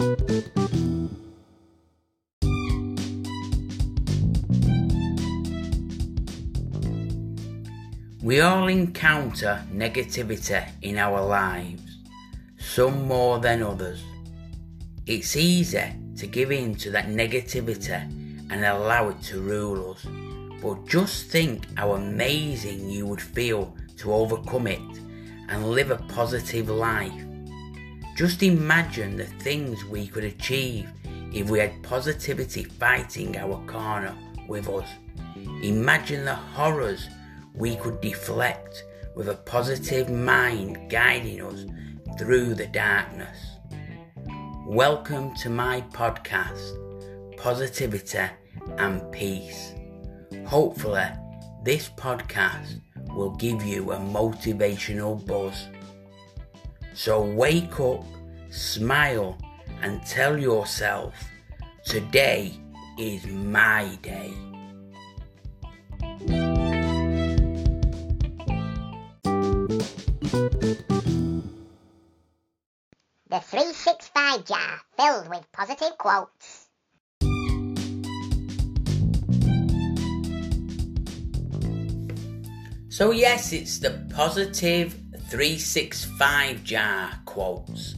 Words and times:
We 0.00 0.06
all 8.40 8.68
encounter 8.68 9.62
negativity 9.70 10.66
in 10.80 10.96
our 10.96 11.22
lives, 11.22 11.82
some 12.58 13.06
more 13.06 13.40
than 13.40 13.62
others. 13.62 14.02
It's 15.04 15.36
easy 15.36 15.92
to 16.16 16.26
give 16.26 16.50
in 16.50 16.76
to 16.76 16.90
that 16.92 17.08
negativity 17.08 18.00
and 18.50 18.64
allow 18.64 19.10
it 19.10 19.20
to 19.24 19.42
rule 19.42 19.90
us, 19.90 20.06
but 20.62 20.86
just 20.86 21.26
think 21.26 21.66
how 21.76 21.92
amazing 21.92 22.88
you 22.88 23.04
would 23.04 23.20
feel 23.20 23.76
to 23.98 24.14
overcome 24.14 24.66
it 24.66 25.00
and 25.50 25.66
live 25.66 25.90
a 25.90 25.98
positive 26.08 26.70
life. 26.70 27.29
Just 28.20 28.42
imagine 28.42 29.16
the 29.16 29.24
things 29.24 29.82
we 29.86 30.06
could 30.06 30.24
achieve 30.24 30.90
if 31.32 31.48
we 31.48 31.58
had 31.58 31.82
positivity 31.82 32.64
fighting 32.64 33.34
our 33.38 33.56
corner 33.66 34.14
with 34.46 34.68
us. 34.68 34.86
Imagine 35.62 36.26
the 36.26 36.34
horrors 36.34 37.08
we 37.54 37.76
could 37.76 37.98
deflect 38.02 38.84
with 39.16 39.30
a 39.30 39.36
positive 39.36 40.10
mind 40.10 40.90
guiding 40.90 41.40
us 41.40 41.64
through 42.18 42.52
the 42.52 42.66
darkness. 42.66 43.38
Welcome 44.66 45.34
to 45.36 45.48
my 45.48 45.80
podcast, 45.90 46.76
Positivity 47.38 48.26
and 48.76 49.10
Peace. 49.12 49.72
Hopefully, 50.44 51.08
this 51.64 51.88
podcast 51.96 52.82
will 53.14 53.34
give 53.36 53.62
you 53.62 53.92
a 53.92 53.96
motivational 53.96 55.24
buzz. 55.24 55.68
So 56.92 57.22
wake 57.22 57.80
up, 57.80 58.04
smile, 58.50 59.38
and 59.82 60.04
tell 60.04 60.36
yourself, 60.38 61.14
today 61.84 62.52
is 62.98 63.26
my 63.26 63.96
day. 64.02 64.32
The 73.28 73.38
365 73.38 74.44
jar 74.44 74.80
filled 74.96 75.28
with 75.28 75.46
positive 75.52 75.96
quotes. 75.98 76.66
So, 82.88 83.12
yes, 83.12 83.52
it's 83.52 83.78
the 83.78 84.04
positive 84.12 84.92
365 85.30 86.64
jar 86.64 87.12
quotes. 87.24 87.94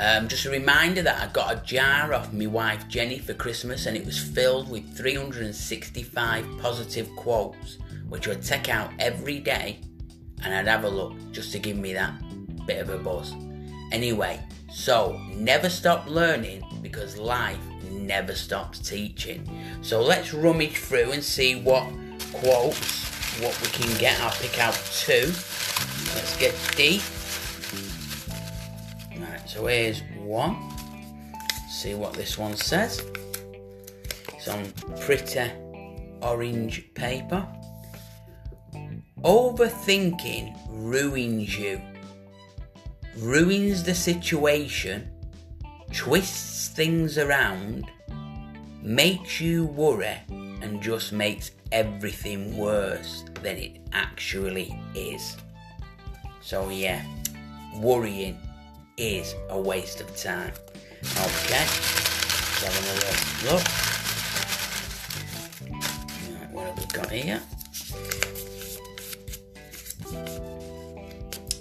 Um, 0.00 0.26
just 0.26 0.46
a 0.46 0.50
reminder 0.50 1.02
that 1.02 1.20
I 1.20 1.32
got 1.32 1.52
a 1.52 1.64
jar 1.64 2.14
off 2.14 2.32
my 2.32 2.46
wife 2.46 2.88
Jenny 2.88 3.18
for 3.18 3.34
Christmas 3.34 3.86
and 3.86 3.96
it 3.96 4.04
was 4.04 4.18
filled 4.18 4.70
with 4.70 4.96
365 4.96 6.46
positive 6.60 7.08
quotes, 7.14 7.78
which 8.08 8.26
I'd 8.26 8.42
take 8.42 8.68
out 8.68 8.90
every 8.98 9.38
day 9.38 9.80
and 10.44 10.54
I'd 10.54 10.66
have 10.66 10.84
a 10.84 10.88
look 10.88 11.14
just 11.32 11.52
to 11.52 11.58
give 11.58 11.76
me 11.76 11.92
that 11.92 12.14
bit 12.66 12.80
of 12.80 12.88
a 12.88 12.98
buzz. 12.98 13.34
Anyway, 13.92 14.40
so 14.72 15.20
never 15.34 15.68
stop 15.68 16.06
learning 16.08 16.64
because 16.80 17.18
life 17.18 17.58
never 17.90 18.34
stops 18.34 18.78
teaching. 18.78 19.46
So 19.82 20.02
let's 20.02 20.32
rummage 20.32 20.76
through 20.78 21.12
and 21.12 21.22
see 21.22 21.60
what 21.60 21.84
quotes, 22.32 23.40
what 23.40 23.58
we 23.60 23.68
can 23.68 23.98
get. 23.98 24.20
I'll 24.20 24.30
pick 24.32 24.58
out 24.58 24.74
two. 24.92 25.26
Let's 26.14 26.36
get 26.38 26.54
deep. 26.76 27.02
So 29.52 29.66
here's 29.66 30.00
one. 30.16 30.56
See 31.68 31.92
what 31.94 32.14
this 32.14 32.38
one 32.38 32.56
says. 32.56 33.04
It's 34.32 34.48
on 34.48 34.64
pretty 34.98 35.50
orange 36.22 36.94
paper. 36.94 37.46
Overthinking 39.20 40.56
ruins 40.70 41.58
you 41.58 41.82
ruins 43.18 43.82
the 43.82 43.94
situation, 43.94 45.10
twists 45.92 46.68
things 46.68 47.18
around, 47.18 47.90
makes 48.80 49.38
you 49.38 49.66
worry, 49.66 50.16
and 50.62 50.80
just 50.80 51.12
makes 51.12 51.50
everything 51.72 52.56
worse 52.56 53.22
than 53.42 53.58
it 53.58 53.82
actually 53.92 54.74
is. 54.94 55.36
So, 56.40 56.70
yeah, 56.70 57.04
worrying 57.76 58.38
is 58.96 59.34
a 59.50 59.60
waste 59.60 60.00
of 60.00 60.16
time. 60.16 60.52
Okay, 61.02 61.64
let's 61.64 62.62
have 62.62 62.76
another 62.82 63.12
look. 63.50 63.64
Right, 66.40 66.50
what 66.52 66.66
have 66.66 66.78
we 66.78 66.86
got 66.86 67.10
here? 67.10 67.42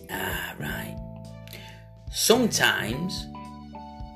Ah, 0.09 0.53
right. 0.59 0.97
Sometimes 2.11 3.27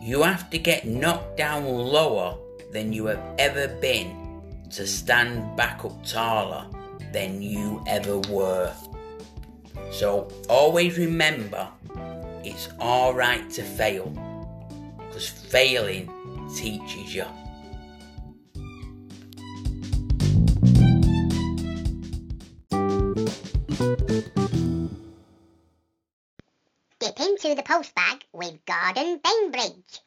you 0.02 0.22
have 0.22 0.50
to 0.50 0.60
get 0.60 0.86
knocked 0.86 1.38
down 1.38 1.66
lower 1.66 2.38
than 2.72 2.94
you 2.94 3.06
have 3.08 3.24
ever 3.40 3.68
been 3.80 4.42
to 4.72 4.86
stand 4.86 5.56
back 5.56 5.84
up 5.86 6.06
taller 6.06 6.68
than 7.14 7.42
you 7.42 7.82
ever 7.88 8.20
were. 8.30 8.74
So 9.92 10.28
always 10.50 10.98
remember 10.98 11.68
it's 12.46 12.70
alright 12.80 13.50
to 13.50 13.64
fail 13.64 14.10
because 14.98 15.28
failing 15.28 16.08
teaches 16.56 17.16
you. 17.16 17.26
Dip 27.00 27.20
into 27.20 27.56
the 27.56 27.64
post 27.66 27.96
bag 27.96 28.24
with 28.32 28.54
Gordon 28.66 29.20
Bainbridge. 29.24 30.02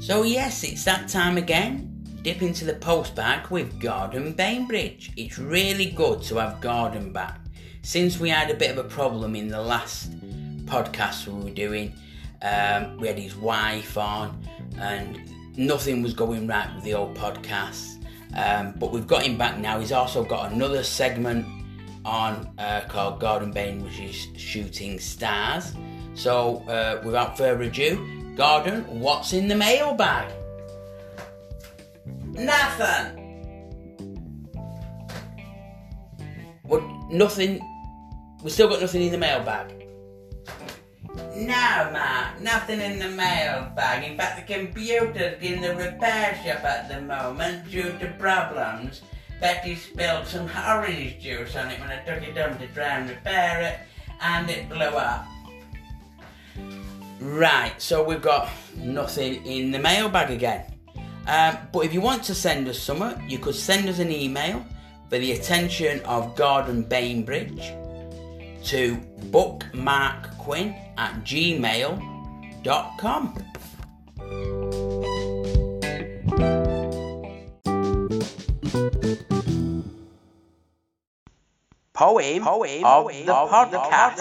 So, 0.00 0.22
yes, 0.22 0.64
it's 0.64 0.84
that 0.84 1.08
time 1.08 1.38
again. 1.38 1.93
Dip 2.24 2.40
into 2.40 2.64
the 2.64 2.72
post 2.72 3.14
bag 3.14 3.50
with 3.50 3.78
Gordon 3.78 4.32
Bainbridge. 4.32 5.12
It's 5.14 5.38
really 5.38 5.84
good 5.90 6.22
to 6.22 6.36
have 6.36 6.58
Gordon 6.62 7.12
back. 7.12 7.38
Since 7.82 8.18
we 8.18 8.30
had 8.30 8.50
a 8.50 8.54
bit 8.54 8.70
of 8.70 8.78
a 8.78 8.88
problem 8.88 9.36
in 9.36 9.48
the 9.48 9.60
last 9.60 10.10
podcast 10.64 11.26
we 11.26 11.44
were 11.44 11.50
doing, 11.50 11.92
um, 12.40 12.96
we 12.96 13.08
had 13.08 13.18
his 13.18 13.36
wife 13.36 13.98
on, 13.98 14.42
and 14.78 15.20
nothing 15.58 16.02
was 16.02 16.14
going 16.14 16.46
right 16.46 16.74
with 16.74 16.82
the 16.84 16.94
old 16.94 17.14
podcast. 17.14 18.02
Um, 18.34 18.72
but 18.78 18.90
we've 18.90 19.06
got 19.06 19.24
him 19.24 19.36
back 19.36 19.58
now. 19.58 19.78
He's 19.78 19.92
also 19.92 20.24
got 20.24 20.50
another 20.50 20.82
segment 20.82 21.44
on 22.06 22.50
uh, 22.56 22.86
called 22.88 23.20
Gordon 23.20 23.52
Bainbridge's 23.52 24.28
Shooting 24.40 24.98
Stars. 24.98 25.74
So, 26.14 26.66
uh, 26.68 27.02
without 27.04 27.36
further 27.36 27.64
ado, 27.64 28.34
Gordon, 28.34 28.84
what's 28.98 29.34
in 29.34 29.46
the 29.46 29.56
mailbag? 29.56 30.32
Nothing. 32.34 33.20
What? 36.62 36.82
Nothing. 37.10 37.60
We 38.42 38.50
still 38.50 38.68
got 38.68 38.80
nothing 38.80 39.02
in 39.02 39.12
the 39.12 39.18
mailbag. 39.18 39.84
No, 41.36 41.90
Mark, 41.92 42.40
nothing 42.40 42.80
in 42.80 42.98
the 42.98 43.08
mailbag. 43.08 44.10
In 44.10 44.16
fact, 44.16 44.46
the 44.46 44.54
computer's 44.54 45.40
in 45.42 45.60
the 45.60 45.74
repair 45.74 46.34
shop 46.44 46.64
at 46.64 46.88
the 46.88 47.00
moment 47.00 47.70
due 47.70 47.96
to 47.98 48.14
problems. 48.18 49.02
Betty 49.40 49.74
spilled 49.74 50.26
some 50.26 50.48
orange 50.68 51.20
juice 51.20 51.56
on 51.56 51.70
it 51.70 51.80
when 51.80 51.90
I 51.90 51.98
took 52.04 52.22
it 52.22 52.36
home 52.36 52.58
to 52.58 52.66
try 52.68 52.98
and 52.98 53.10
repair 53.10 53.60
it, 53.62 53.78
and 54.20 54.48
it 54.50 54.68
blew 54.68 54.78
up. 54.78 55.26
Right, 57.20 57.74
so 57.78 58.02
we've 58.02 58.22
got 58.22 58.48
nothing 58.76 59.44
in 59.46 59.70
the 59.70 59.78
mailbag 59.78 60.30
again. 60.30 60.73
Um, 61.26 61.56
but 61.72 61.86
if 61.86 61.94
you 61.94 62.00
want 62.00 62.22
to 62.24 62.34
send 62.34 62.68
us 62.68 62.78
something, 62.78 63.28
you 63.28 63.38
could 63.38 63.54
send 63.54 63.88
us 63.88 63.98
an 63.98 64.12
email 64.12 64.64
for 65.08 65.18
the 65.18 65.32
attention 65.32 66.00
of 66.00 66.34
Gordon 66.36 66.82
Bainbridge 66.82 67.72
to 68.64 68.96
bookmarkquinn 69.30 70.74
at 70.98 71.24
gmail.com. 71.24 72.14
Poem, 81.94 82.42
Poem 82.42 82.84
of, 82.84 83.06
the, 83.70 83.78
podcast. 83.78 84.18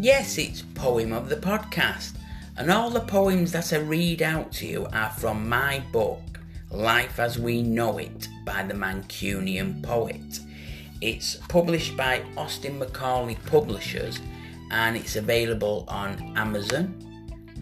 Yes, 0.00 0.38
it's 0.38 0.62
Poem 0.62 1.12
of 1.12 1.28
the 1.28 1.34
Podcast. 1.34 2.12
And 2.56 2.70
all 2.70 2.88
the 2.88 3.00
poems 3.00 3.50
that 3.50 3.72
I 3.72 3.78
read 3.78 4.22
out 4.22 4.52
to 4.52 4.66
you 4.66 4.86
are 4.92 5.10
from 5.10 5.48
my 5.48 5.82
book, 5.90 6.20
Life 6.70 7.18
as 7.18 7.36
We 7.36 7.62
Know 7.62 7.98
It, 7.98 8.28
by 8.46 8.62
the 8.62 8.74
Mancunian 8.74 9.82
poet. 9.82 10.38
It's 11.00 11.34
published 11.48 11.96
by 11.96 12.22
Austin 12.36 12.78
Macauley 12.78 13.44
Publishers 13.46 14.20
and 14.70 14.96
it's 14.96 15.16
available 15.16 15.84
on 15.88 16.32
Amazon, 16.36 16.94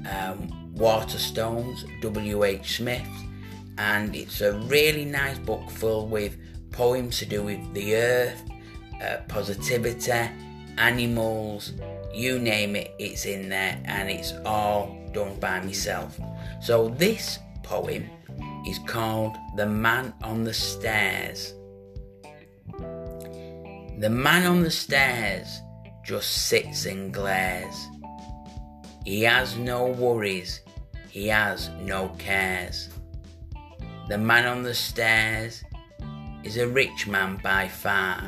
um, 0.00 0.75
Waterstones, 0.77 1.87
W.H. 2.03 2.77
Smith, 2.77 3.09
and 3.79 4.15
it's 4.15 4.43
a 4.43 4.53
really 4.53 5.06
nice 5.06 5.38
book 5.38 5.71
full 5.71 6.06
with 6.06 6.37
poems 6.71 7.19
to 7.21 7.25
do 7.25 7.43
with 7.44 7.73
the 7.73 7.97
earth, 7.97 8.43
uh, 9.03 9.17
positivity, 9.27 10.29
animals, 10.77 11.73
you 12.17 12.39
name 12.39 12.77
it, 12.77 12.95
it's 12.99 13.27
in 13.27 13.49
there, 13.49 13.79
and 13.85 14.09
it's 14.09 14.33
all 14.45 14.97
done 15.13 15.39
by 15.39 15.61
myself. 15.61 16.19
So, 16.61 16.89
this 16.89 17.39
poem 17.63 18.09
is 18.67 18.79
called 18.87 19.37
The 19.57 19.67
Man 19.67 20.15
on 20.23 20.45
the 20.45 20.55
Stairs. 20.55 21.55
The 23.99 24.11
man 24.11 24.47
on 24.47 24.63
the 24.63 24.71
stairs 24.71 25.61
just 26.05 26.49
sits 26.49 26.87
and 26.87 27.13
glares. 27.13 27.87
He 29.05 29.23
has 29.23 29.57
no 29.57 29.87
worries, 29.87 30.61
he 31.09 31.29
has 31.29 31.71
no 31.81 32.09
cares. 32.19 32.91
The 34.09 34.19
man 34.19 34.47
on 34.47 34.62
the 34.62 34.75
stairs 34.75 35.65
is 36.45 36.57
a 36.57 36.69
rich 36.69 37.07
man 37.07 37.41
by 37.43 37.69
far. 37.69 38.23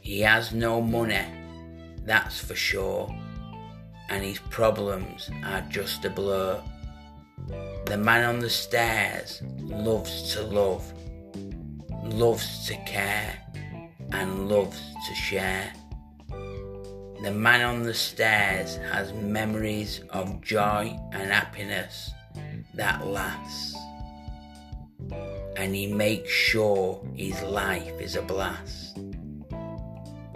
He 0.00 0.20
has 0.20 0.52
no 0.52 0.80
money, 0.80 1.24
that's 2.04 2.38
for 2.38 2.54
sure, 2.54 3.14
and 4.10 4.22
his 4.22 4.38
problems 4.50 5.30
are 5.44 5.62
just 5.62 6.04
a 6.04 6.10
blur. 6.10 6.62
The 7.86 7.96
man 7.96 8.24
on 8.24 8.38
the 8.40 8.50
stairs 8.50 9.42
loves 9.58 10.32
to 10.34 10.42
love, 10.42 10.84
loves 12.04 12.66
to 12.66 12.76
care, 12.84 13.38
and 14.12 14.48
loves 14.48 14.80
to 15.08 15.14
share. 15.14 15.72
The 17.22 17.32
man 17.32 17.62
on 17.62 17.82
the 17.84 17.94
stairs 17.94 18.76
has 18.92 19.14
memories 19.14 20.02
of 20.10 20.42
joy 20.42 20.94
and 21.12 21.30
happiness 21.30 22.10
that 22.74 23.06
lasts, 23.06 23.74
and 25.56 25.74
he 25.74 25.86
makes 25.86 26.30
sure 26.30 27.02
his 27.14 27.40
life 27.42 27.98
is 27.98 28.16
a 28.16 28.22
blast. 28.22 28.83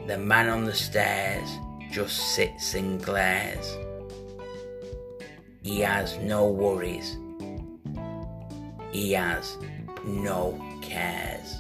The 0.08 0.16
man 0.16 0.48
on 0.48 0.64
the 0.64 0.72
stairs 0.72 1.50
just 1.90 2.34
sits 2.34 2.72
and 2.72 2.98
glares. 3.04 3.76
He 5.62 5.80
has 5.80 6.16
no 6.16 6.48
worries. 6.48 7.18
He 8.90 9.12
has 9.12 9.58
no 10.06 10.58
cares. 10.80 11.58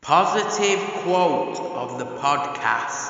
Positive 0.00 0.80
quote 1.02 1.58
of 1.58 1.98
the 1.98 2.06
podcast. 2.16 3.03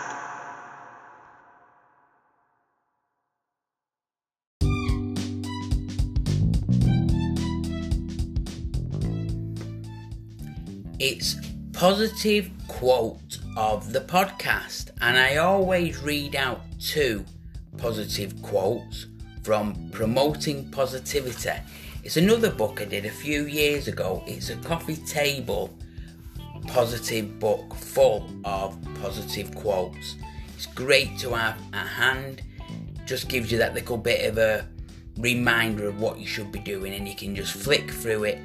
It's 11.06 11.36
positive 11.74 12.50
quote 12.66 13.38
of 13.58 13.92
the 13.92 14.00
podcast, 14.00 14.88
and 15.02 15.18
I 15.18 15.36
always 15.36 15.98
read 15.98 16.34
out 16.34 16.62
two 16.80 17.26
positive 17.76 18.40
quotes 18.40 19.04
from 19.42 19.90
Promoting 19.92 20.70
Positivity. 20.70 21.60
It's 22.04 22.16
another 22.16 22.50
book 22.50 22.80
I 22.80 22.86
did 22.86 23.04
a 23.04 23.10
few 23.10 23.44
years 23.44 23.86
ago. 23.86 24.24
It's 24.26 24.48
a 24.48 24.56
coffee 24.56 24.96
table 24.96 25.76
positive 26.68 27.38
book 27.38 27.74
full 27.74 28.26
of 28.46 28.74
positive 29.02 29.54
quotes. 29.54 30.16
It's 30.56 30.64
great 30.64 31.18
to 31.18 31.34
have 31.34 31.60
at 31.74 31.86
hand, 31.86 32.40
just 33.04 33.28
gives 33.28 33.52
you 33.52 33.58
that 33.58 33.74
little 33.74 33.98
bit 33.98 34.24
of 34.24 34.38
a 34.38 34.66
reminder 35.18 35.86
of 35.86 36.00
what 36.00 36.18
you 36.18 36.26
should 36.26 36.50
be 36.50 36.60
doing, 36.60 36.94
and 36.94 37.06
you 37.06 37.14
can 37.14 37.36
just 37.36 37.52
flick 37.52 37.90
through 37.90 38.24
it 38.24 38.38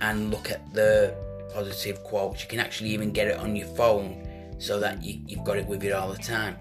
and 0.00 0.30
look 0.30 0.52
at 0.52 0.72
the 0.74 1.23
positive 1.54 2.02
quotes. 2.02 2.42
You 2.42 2.48
can 2.48 2.58
actually 2.58 2.90
even 2.90 3.12
get 3.12 3.28
it 3.28 3.38
on 3.38 3.54
your 3.54 3.68
phone 3.68 4.26
so 4.58 4.80
that 4.80 5.02
you, 5.02 5.20
you've 5.26 5.44
got 5.44 5.56
it 5.56 5.66
with 5.66 5.82
you 5.82 5.94
all 5.94 6.12
the 6.12 6.18
time. 6.18 6.56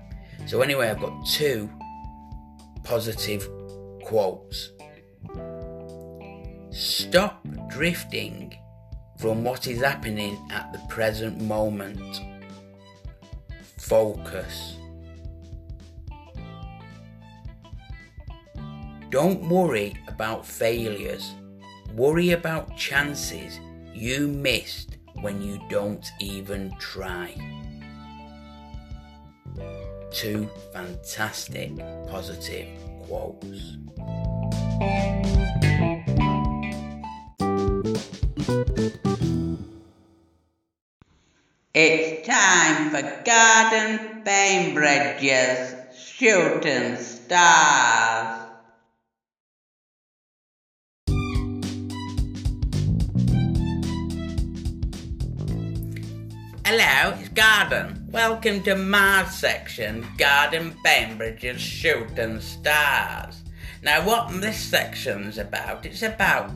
So, 0.45 0.61
anyway, 0.61 0.89
I've 0.89 0.99
got 0.99 1.25
two 1.25 1.69
positive 2.83 3.49
quotes. 4.03 4.71
Stop 6.71 7.45
drifting 7.69 8.55
from 9.17 9.43
what 9.43 9.67
is 9.67 9.81
happening 9.81 10.37
at 10.51 10.71
the 10.71 10.79
present 10.89 11.41
moment. 11.41 12.21
Focus. 13.79 14.77
Don't 19.09 19.47
worry 19.47 19.95
about 20.07 20.45
failures. 20.45 21.33
Worry 21.93 22.31
about 22.31 22.75
chances 22.75 23.59
you 23.93 24.27
missed 24.27 24.97
when 25.21 25.41
you 25.41 25.59
don't 25.69 26.05
even 26.19 26.73
try. 26.79 27.33
Two 30.11 30.49
fantastic 30.71 31.77
positive 32.07 32.67
quotes. 33.03 33.77
It's 41.75 42.27
time 42.27 42.91
for 42.91 43.01
Gordon 43.25 44.21
Bainbridge's 44.23 45.75
Shooting 45.97 46.97
Stars. 46.97 48.12
Hello, 56.85 57.15
it's 57.17 57.29
Gordon. 57.29 58.09
Welcome 58.11 58.61
to 58.63 58.75
my 58.75 59.23
section, 59.31 60.05
Gordon 60.17 60.75
Bainbridge's 60.83 61.61
Shooting 61.61 62.41
Stars. 62.41 63.41
Now, 63.81 64.05
what 64.05 64.29
this 64.41 64.59
section's 64.59 65.37
about, 65.37 65.85
it's 65.85 66.01
about 66.01 66.51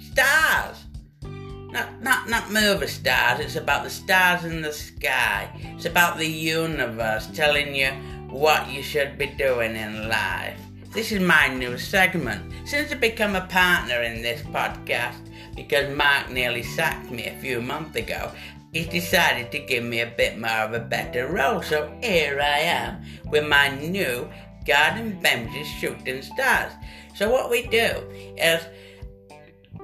stars. 0.00 0.84
Not, 1.22 2.02
not, 2.02 2.30
not 2.30 2.50
movie 2.50 2.86
stars, 2.86 3.40
it's 3.40 3.56
about 3.56 3.84
the 3.84 3.90
stars 3.90 4.44
in 4.44 4.62
the 4.62 4.72
sky. 4.72 5.50
It's 5.76 5.84
about 5.84 6.16
the 6.16 6.26
universe 6.26 7.26
telling 7.34 7.74
you 7.74 7.90
what 8.30 8.70
you 8.70 8.82
should 8.82 9.18
be 9.18 9.26
doing 9.26 9.76
in 9.76 10.08
life. 10.08 10.58
This 10.92 11.12
is 11.12 11.20
my 11.20 11.48
new 11.48 11.76
segment. 11.76 12.54
Since 12.64 12.90
I've 12.90 13.02
become 13.02 13.36
a 13.36 13.46
partner 13.48 14.00
in 14.00 14.22
this 14.22 14.40
podcast, 14.44 15.18
because 15.54 15.94
Mark 15.94 16.30
nearly 16.30 16.62
sacked 16.62 17.10
me 17.10 17.26
a 17.26 17.38
few 17.38 17.60
months 17.60 17.96
ago, 17.96 18.32
he's 18.76 18.88
decided 18.88 19.50
to 19.50 19.58
give 19.58 19.82
me 19.82 20.00
a 20.00 20.14
bit 20.16 20.38
more 20.38 20.50
of 20.50 20.74
a 20.74 20.80
better 20.80 21.28
role. 21.28 21.62
So 21.62 21.90
here 22.02 22.40
I 22.40 22.58
am 22.58 23.02
with 23.30 23.46
my 23.46 23.68
new 23.68 24.28
Garden 24.66 25.18
Benches 25.22 25.66
Shooting 25.80 26.20
Stars. 26.20 26.72
So 27.14 27.30
what 27.30 27.50
we 27.50 27.66
do 27.68 27.88
is, 28.36 28.60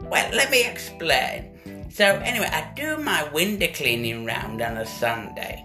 well, 0.02 0.30
let 0.34 0.50
me 0.50 0.66
explain. 0.66 1.88
So 1.90 2.04
anyway, 2.04 2.50
I 2.52 2.70
do 2.76 2.98
my 2.98 3.26
window 3.30 3.68
cleaning 3.72 4.26
round 4.26 4.60
on 4.60 4.76
a 4.76 4.84
Sunday. 4.84 5.64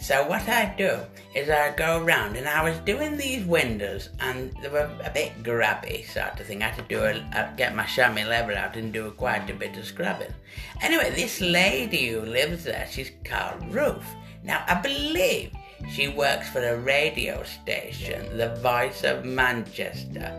So 0.00 0.26
what 0.26 0.48
I 0.48 0.74
do 0.78 0.98
is 1.34 1.50
I 1.50 1.74
go 1.76 2.02
around 2.02 2.36
and 2.36 2.48
I 2.48 2.64
was 2.64 2.78
doing 2.78 3.18
these 3.18 3.44
windows 3.44 4.08
and 4.18 4.50
they 4.62 4.68
were 4.68 4.90
a 5.04 5.10
bit 5.10 5.42
grabby 5.42 6.06
sort 6.06 6.40
of 6.40 6.46
thing. 6.46 6.62
I 6.62 6.68
had 6.68 6.76
to 6.76 6.94
do 6.94 7.04
a, 7.04 7.16
a, 7.38 7.52
get 7.56 7.76
my 7.76 7.84
chamois 7.84 8.24
leather 8.24 8.54
out 8.54 8.76
and 8.76 8.94
do 8.94 9.10
quite 9.10 9.50
a 9.50 9.54
bit 9.54 9.76
of 9.76 9.84
scrubbing. 9.84 10.32
Anyway, 10.80 11.10
this 11.10 11.42
lady 11.42 12.08
who 12.08 12.22
lives 12.22 12.64
there, 12.64 12.88
she's 12.90 13.12
called 13.24 13.62
Ruth. 13.74 14.06
Now 14.42 14.64
I 14.66 14.80
believe 14.80 15.52
she 15.90 16.08
works 16.08 16.48
for 16.48 16.66
a 16.66 16.80
radio 16.80 17.42
station, 17.42 18.38
the 18.38 18.54
Voice 18.56 19.04
of 19.04 19.26
Manchester, 19.26 20.32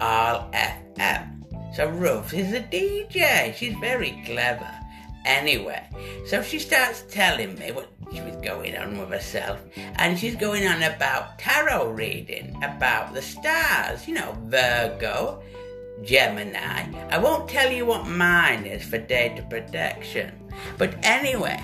RFM. 0.00 1.74
So 1.74 1.88
Ruth 1.88 2.32
is 2.32 2.52
a 2.52 2.60
DJ. 2.60 3.54
She's 3.54 3.74
very 3.78 4.22
clever. 4.24 4.79
Anyway, 5.24 5.82
so 6.26 6.42
she 6.42 6.58
starts 6.58 7.04
telling 7.10 7.58
me 7.58 7.72
what 7.72 7.90
she 8.12 8.20
was 8.22 8.36
going 8.36 8.76
on 8.76 8.98
with 8.98 9.10
herself, 9.10 9.60
and 9.96 10.18
she's 10.18 10.34
going 10.34 10.66
on 10.66 10.82
about 10.82 11.38
tarot 11.38 11.90
reading, 11.90 12.56
about 12.62 13.12
the 13.12 13.22
stars, 13.22 14.08
you 14.08 14.14
know, 14.14 14.36
Virgo, 14.46 15.42
Gemini. 16.02 16.86
I 17.10 17.18
won't 17.18 17.48
tell 17.48 17.70
you 17.70 17.84
what 17.84 18.06
mine 18.06 18.64
is 18.64 18.82
for 18.82 18.98
data 18.98 19.42
protection. 19.42 20.32
But 20.78 20.96
anyway, 21.02 21.62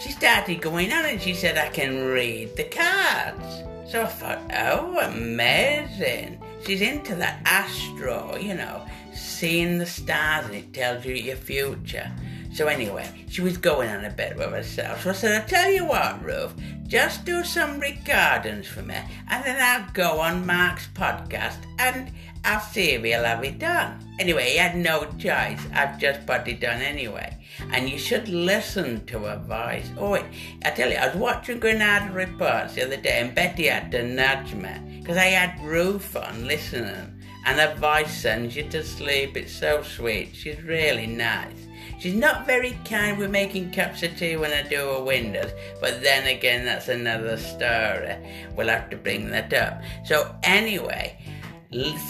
she 0.00 0.10
started 0.10 0.60
going 0.60 0.92
on 0.92 1.06
and 1.06 1.20
she 1.20 1.34
said 1.34 1.56
I 1.56 1.68
can 1.68 2.04
read 2.04 2.56
the 2.56 2.64
cards. 2.64 3.64
So 3.90 4.02
I 4.02 4.06
thought, 4.06 4.42
oh, 4.52 4.98
amazing. 5.00 6.40
She's 6.66 6.80
into 6.80 7.14
that 7.16 7.40
astro, 7.44 8.36
you 8.36 8.54
know, 8.54 8.84
seeing 9.12 9.78
the 9.78 9.86
stars 9.86 10.46
and 10.46 10.54
it 10.54 10.72
tells 10.72 11.04
you 11.04 11.14
your 11.14 11.36
future. 11.36 12.10
So 12.54 12.68
anyway, 12.68 13.10
she 13.28 13.42
was 13.42 13.58
going 13.58 13.88
on 13.88 14.04
a 14.04 14.10
bit 14.10 14.36
with 14.36 14.50
herself. 14.50 15.02
So 15.02 15.10
I 15.10 15.12
said, 15.12 15.42
I'll 15.42 15.48
tell 15.48 15.72
you 15.72 15.86
what, 15.86 16.24
Ruth, 16.24 16.54
just 16.86 17.24
do 17.24 17.42
some 17.42 17.80
recordings 17.80 18.68
for 18.68 18.82
me 18.82 18.94
and 19.28 19.44
then 19.44 19.56
I'll 19.60 19.90
go 19.92 20.20
on 20.20 20.46
Mark's 20.46 20.86
podcast 20.94 21.58
and 21.80 22.12
I'll 22.44 22.60
see 22.60 22.92
if 22.92 23.02
he'll 23.02 23.24
have 23.24 23.42
it 23.42 23.58
done. 23.58 23.98
Anyway, 24.20 24.50
he 24.50 24.58
had 24.58 24.76
no 24.76 25.04
choice. 25.18 25.60
I've 25.72 25.98
just 25.98 26.24
put 26.26 26.46
it 26.46 26.60
done 26.60 26.80
anyway. 26.80 27.36
And 27.72 27.90
you 27.90 27.98
should 27.98 28.28
listen 28.28 29.04
to 29.06 29.18
her 29.20 29.38
voice. 29.38 29.90
Oh, 29.98 30.14
I 30.14 30.70
tell 30.70 30.92
you, 30.92 30.96
I 30.96 31.08
was 31.08 31.16
watching 31.16 31.58
Granada 31.58 32.12
Reports 32.12 32.76
the 32.76 32.84
other 32.84 32.98
day 32.98 33.18
and 33.18 33.34
Betty 33.34 33.66
had 33.66 33.90
to 33.90 34.06
nudge 34.06 34.54
me 34.54 35.00
because 35.00 35.16
I 35.16 35.24
had 35.24 35.60
Ruth 35.64 36.14
on 36.14 36.46
listening 36.46 37.20
and 37.46 37.58
her 37.58 37.74
voice 37.74 38.16
sends 38.16 38.54
you 38.54 38.68
to 38.68 38.84
sleep. 38.84 39.36
It's 39.36 39.52
so 39.52 39.82
sweet. 39.82 40.36
She's 40.36 40.62
really 40.62 41.08
nice. 41.08 41.63
She's 42.04 42.12
not 42.12 42.44
very 42.44 42.76
kind 42.84 43.16
with 43.16 43.30
making 43.30 43.70
cups 43.70 44.02
of 44.02 44.14
tea 44.18 44.36
when 44.36 44.52
I 44.52 44.60
do 44.68 44.76
her 44.76 45.02
windows, 45.02 45.50
but 45.80 46.02
then 46.02 46.26
again, 46.26 46.66
that's 46.66 46.88
another 46.88 47.38
story. 47.38 48.18
We'll 48.54 48.68
have 48.68 48.90
to 48.90 48.98
bring 48.98 49.30
that 49.30 49.54
up. 49.54 49.80
So, 50.04 50.36
anyway, 50.42 51.18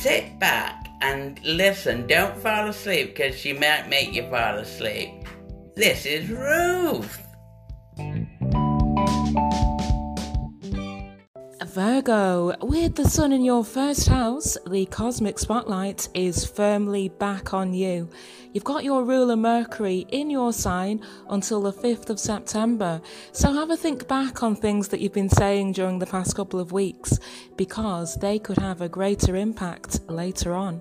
sit 0.01 0.37
back 0.41 0.89
and 1.01 1.39
listen. 1.45 2.09
Don't 2.09 2.37
fall 2.39 2.67
asleep 2.67 3.15
because 3.15 3.39
she 3.39 3.53
might 3.53 3.89
make 3.89 4.13
you 4.13 4.29
fall 4.31 4.57
asleep. 4.57 5.11
This 5.77 6.07
is 6.07 6.29
Ruth. 6.29 7.25
Virgo, 11.75 12.55
with 12.63 12.95
the 12.95 13.11
sun 13.11 13.33
in 13.33 13.43
your 13.43 13.65
first 13.65 14.07
house, 14.07 14.57
the 14.71 14.87
cosmic 14.87 15.41
spotlight 15.41 16.09
is 16.15 16.45
firmly 16.45 17.09
back 17.09 17.53
on 17.53 17.75
you. 17.75 18.09
You've 18.53 18.63
got 18.63 18.85
your 18.85 19.03
ruler 19.03 19.35
Mercury 19.35 20.07
in 20.13 20.31
your 20.31 20.53
sign 20.53 21.05
until 21.31 21.63
the 21.63 21.73
5th 21.73 22.11
of 22.11 22.21
September, 22.21 23.01
so 23.33 23.53
have 23.53 23.71
a 23.71 23.77
think 23.77 24.07
back 24.07 24.45
on 24.45 24.55
things 24.55 24.87
that 24.87 25.01
you've 25.01 25.13
been 25.13 25.29
saying 25.29 25.73
during 25.73 25.99
the 25.99 26.07
past 26.07 26.37
couple 26.37 26.61
of 26.61 26.71
weeks 26.71 27.19
because 27.57 28.15
they 28.19 28.39
could 28.39 28.59
have 28.59 28.81
a 28.81 28.89
greater 28.89 29.35
impact 29.35 29.99
later 30.09 30.55
on. 30.55 30.81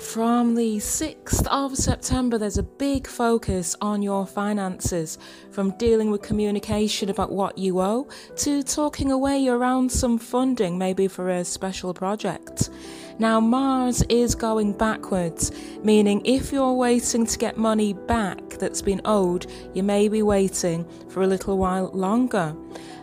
From 0.00 0.54
the 0.54 0.76
6th 0.76 1.46
of 1.48 1.76
September, 1.76 2.38
there's 2.38 2.56
a 2.56 2.62
big 2.62 3.06
focus 3.08 3.74
on 3.80 4.00
your 4.00 4.26
finances, 4.26 5.18
from 5.50 5.76
dealing 5.76 6.12
with 6.12 6.22
communication 6.22 7.10
about 7.10 7.32
what 7.32 7.58
you 7.58 7.80
owe 7.80 8.08
to 8.36 8.62
talking 8.62 9.10
away 9.10 9.48
around 9.48 9.90
some 9.90 10.16
funding, 10.16 10.78
maybe 10.78 11.08
for 11.08 11.28
a 11.30 11.44
special 11.44 11.92
project. 11.92 12.70
Now, 13.18 13.40
Mars 13.40 14.02
is 14.08 14.36
going 14.36 14.74
backwards, 14.74 15.50
meaning 15.82 16.24
if 16.24 16.52
you're 16.52 16.74
waiting 16.74 17.26
to 17.26 17.36
get 17.36 17.56
money 17.56 17.92
back 17.92 18.50
that's 18.60 18.80
been 18.80 19.00
owed, 19.04 19.50
you 19.74 19.82
may 19.82 20.08
be 20.08 20.22
waiting 20.22 20.86
for 21.08 21.22
a 21.22 21.26
little 21.26 21.58
while 21.58 21.90
longer. 21.92 22.54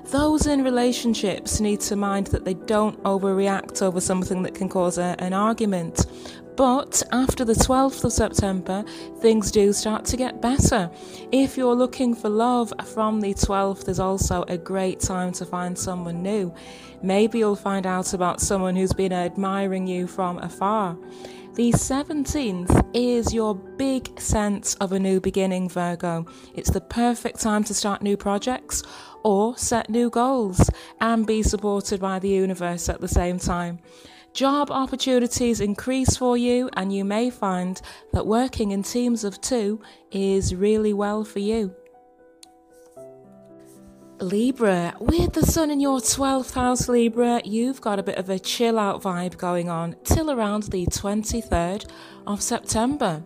Those 0.05 0.45
in 0.47 0.63
relationships 0.63 1.59
need 1.59 1.81
to 1.81 1.95
mind 1.95 2.27
that 2.27 2.45
they 2.45 2.53
don't 2.53 3.01
overreact 3.03 3.81
over 3.81 3.99
something 3.99 4.43
that 4.43 4.55
can 4.55 4.69
cause 4.69 4.97
a, 4.97 5.15
an 5.19 5.33
argument. 5.33 6.05
But 6.55 7.03
after 7.12 7.43
the 7.43 7.53
12th 7.53 8.05
of 8.05 8.13
September, 8.13 8.85
things 9.19 9.51
do 9.51 9.74
start 9.74 10.05
to 10.05 10.17
get 10.17 10.41
better. 10.41 10.89
If 11.31 11.57
you're 11.57 11.75
looking 11.75 12.15
for 12.15 12.29
love 12.29 12.74
from 12.85 13.19
the 13.19 13.33
12th, 13.33 13.89
is 13.89 14.00
also 14.00 14.45
a 14.47 14.57
great 14.57 15.01
time 15.01 15.33
to 15.33 15.45
find 15.45 15.77
someone 15.77 16.24
new. 16.24 16.53
Maybe 17.01 17.39
you'll 17.39 17.57
find 17.57 17.85
out 17.85 18.13
about 18.13 18.39
someone 18.39 18.75
who's 18.75 18.93
been 18.93 19.12
admiring 19.12 19.85
you 19.85 20.07
from 20.07 20.38
afar. 20.38 20.97
The 21.55 21.71
17th 21.71 22.89
is 22.93 23.33
your 23.33 23.55
big 23.55 24.19
sense 24.19 24.75
of 24.75 24.91
a 24.91 25.00
new 25.00 25.19
beginning, 25.19 25.69
Virgo. 25.69 26.25
It's 26.53 26.69
the 26.69 26.81
perfect 26.81 27.39
time 27.39 27.63
to 27.65 27.74
start 27.74 28.01
new 28.01 28.17
projects 28.17 28.81
or 29.24 29.57
set 29.57 29.89
new 29.89 30.09
goals 30.09 30.69
and 31.01 31.25
be 31.25 31.43
supported 31.43 32.00
by 32.00 32.19
the 32.19 32.29
universe 32.29 32.88
at 32.89 33.01
the 33.01 33.07
same 33.07 33.39
time. 33.39 33.79
Job 34.36 34.70
opportunities 34.70 35.62
increase 35.62 36.18
for 36.18 36.36
you, 36.36 36.70
and 36.74 36.92
you 36.92 37.06
may 37.06 37.30
find 37.30 37.82
that 38.12 38.27
working 38.27 38.72
in 38.72 38.84
teams 38.84 39.24
of 39.24 39.39
two 39.39 39.82
is 40.12 40.54
really 40.54 40.92
well 40.92 41.24
for 41.24 41.39
you. 41.39 41.74
Libra, 44.20 44.94
with 45.00 45.34
the 45.34 45.46
sun 45.46 45.70
in 45.70 45.82
your 45.82 46.00
12th 46.00 46.54
house, 46.54 46.88
Libra, 46.88 47.42
you've 47.44 47.82
got 47.82 48.00
a 48.00 48.04
bit 48.04 48.18
of 48.18 48.30
a 48.30 48.39
chill 48.39 48.80
out 48.80 49.01
vibe 49.01 49.38
going 49.38 49.68
on 49.68 49.96
till 50.06 50.32
around 50.32 50.63
the 50.63 50.86
23rd 50.86 51.89
of 52.25 52.42
September. 52.42 53.24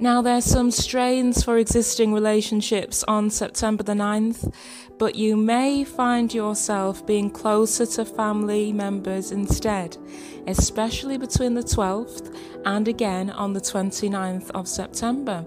Now, 0.00 0.20
there's 0.20 0.44
some 0.44 0.72
strains 0.72 1.44
for 1.44 1.58
existing 1.58 2.12
relationships 2.12 3.04
on 3.06 3.30
September 3.30 3.84
the 3.84 3.92
9th, 3.92 4.52
but 4.98 5.14
you 5.14 5.36
may 5.36 5.84
find 5.84 6.34
yourself 6.34 7.06
being 7.06 7.30
closer 7.30 7.86
to 7.86 8.04
family 8.04 8.72
members 8.72 9.30
instead, 9.30 9.96
especially 10.46 11.18
between 11.18 11.54
the 11.54 11.62
12th 11.62 12.34
and 12.64 12.88
again 12.88 13.30
on 13.30 13.52
the 13.52 13.60
29th 13.60 14.50
of 14.50 14.68
September. 14.68 15.44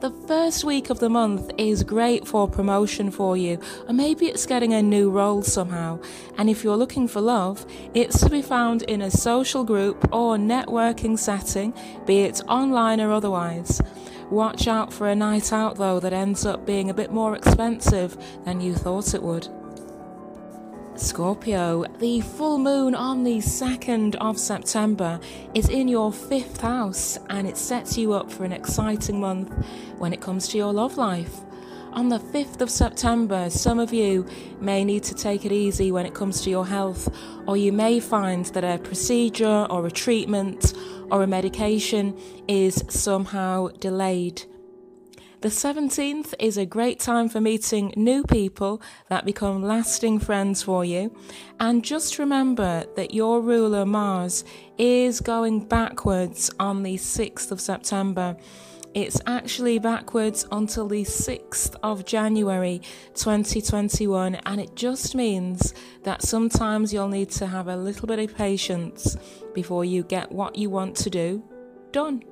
The 0.00 0.10
first 0.10 0.64
week 0.64 0.90
of 0.90 1.00
the 1.00 1.08
month 1.08 1.50
is 1.58 1.82
great 1.82 2.26
for 2.26 2.48
promotion 2.48 3.10
for 3.10 3.36
you, 3.36 3.58
or 3.86 3.94
maybe 3.94 4.26
it's 4.26 4.46
getting 4.46 4.74
a 4.74 4.82
new 4.82 5.10
role 5.10 5.42
somehow. 5.42 6.00
And 6.36 6.48
if 6.48 6.62
you're 6.62 6.76
looking 6.76 7.08
for 7.08 7.20
love, 7.20 7.66
it's 7.94 8.20
to 8.20 8.30
be 8.30 8.42
found 8.42 8.82
in 8.82 9.02
a 9.02 9.10
social 9.10 9.64
group 9.64 10.12
or 10.12 10.36
networking 10.36 11.18
setting, 11.18 11.74
be 12.06 12.20
it 12.20 12.40
online 12.48 13.00
or 13.00 13.12
otherwise. 13.12 13.80
Watch 14.30 14.68
out 14.68 14.92
for 14.92 15.08
a 15.08 15.14
night 15.14 15.52
out 15.52 15.76
though 15.76 16.00
that 16.00 16.12
ends 16.12 16.44
up 16.44 16.66
being 16.66 16.90
a 16.90 16.94
bit 16.94 17.10
more 17.10 17.34
expensive 17.34 18.16
than 18.44 18.60
you 18.60 18.74
thought 18.74 19.14
it 19.14 19.22
would. 19.22 19.48
Scorpio, 21.00 21.84
the 22.00 22.20
full 22.20 22.58
moon 22.58 22.92
on 22.92 23.22
the 23.22 23.38
2nd 23.38 24.16
of 24.16 24.36
September 24.36 25.20
is 25.54 25.68
in 25.68 25.86
your 25.86 26.12
fifth 26.12 26.60
house 26.60 27.18
and 27.30 27.46
it 27.46 27.56
sets 27.56 27.96
you 27.96 28.12
up 28.12 28.32
for 28.32 28.44
an 28.44 28.52
exciting 28.52 29.20
month 29.20 29.52
when 29.98 30.12
it 30.12 30.20
comes 30.20 30.48
to 30.48 30.58
your 30.58 30.72
love 30.72 30.96
life. 30.96 31.40
On 31.92 32.08
the 32.08 32.18
5th 32.18 32.60
of 32.60 32.68
September, 32.68 33.48
some 33.48 33.78
of 33.78 33.92
you 33.92 34.26
may 34.60 34.84
need 34.84 35.04
to 35.04 35.14
take 35.14 35.44
it 35.44 35.52
easy 35.52 35.92
when 35.92 36.04
it 36.04 36.14
comes 36.14 36.42
to 36.42 36.50
your 36.50 36.66
health, 36.66 37.08
or 37.46 37.56
you 37.56 37.72
may 37.72 38.00
find 38.00 38.46
that 38.46 38.64
a 38.64 38.78
procedure 38.78 39.66
or 39.70 39.86
a 39.86 39.90
treatment 39.92 40.74
or 41.12 41.22
a 41.22 41.28
medication 41.28 42.18
is 42.48 42.84
somehow 42.88 43.68
delayed. 43.78 44.42
The 45.40 45.50
17th 45.50 46.34
is 46.40 46.56
a 46.56 46.66
great 46.66 46.98
time 46.98 47.28
for 47.28 47.40
meeting 47.40 47.92
new 47.94 48.24
people 48.24 48.82
that 49.08 49.24
become 49.24 49.62
lasting 49.62 50.18
friends 50.18 50.64
for 50.64 50.84
you. 50.84 51.16
And 51.60 51.84
just 51.84 52.18
remember 52.18 52.84
that 52.96 53.14
your 53.14 53.40
ruler 53.40 53.86
Mars 53.86 54.42
is 54.78 55.20
going 55.20 55.66
backwards 55.66 56.50
on 56.58 56.82
the 56.82 56.96
6th 56.96 57.52
of 57.52 57.60
September. 57.60 58.36
It's 58.94 59.20
actually 59.28 59.78
backwards 59.78 60.44
until 60.50 60.88
the 60.88 61.04
6th 61.04 61.76
of 61.84 62.04
January 62.04 62.82
2021, 63.14 64.34
and 64.34 64.60
it 64.60 64.74
just 64.74 65.14
means 65.14 65.72
that 66.02 66.22
sometimes 66.22 66.92
you'll 66.92 67.06
need 67.06 67.30
to 67.30 67.46
have 67.46 67.68
a 67.68 67.76
little 67.76 68.08
bit 68.08 68.18
of 68.18 68.34
patience 68.34 69.16
before 69.54 69.84
you 69.84 70.02
get 70.02 70.32
what 70.32 70.56
you 70.56 70.68
want 70.68 70.96
to 70.96 71.10
do 71.10 71.44
done. 71.92 72.24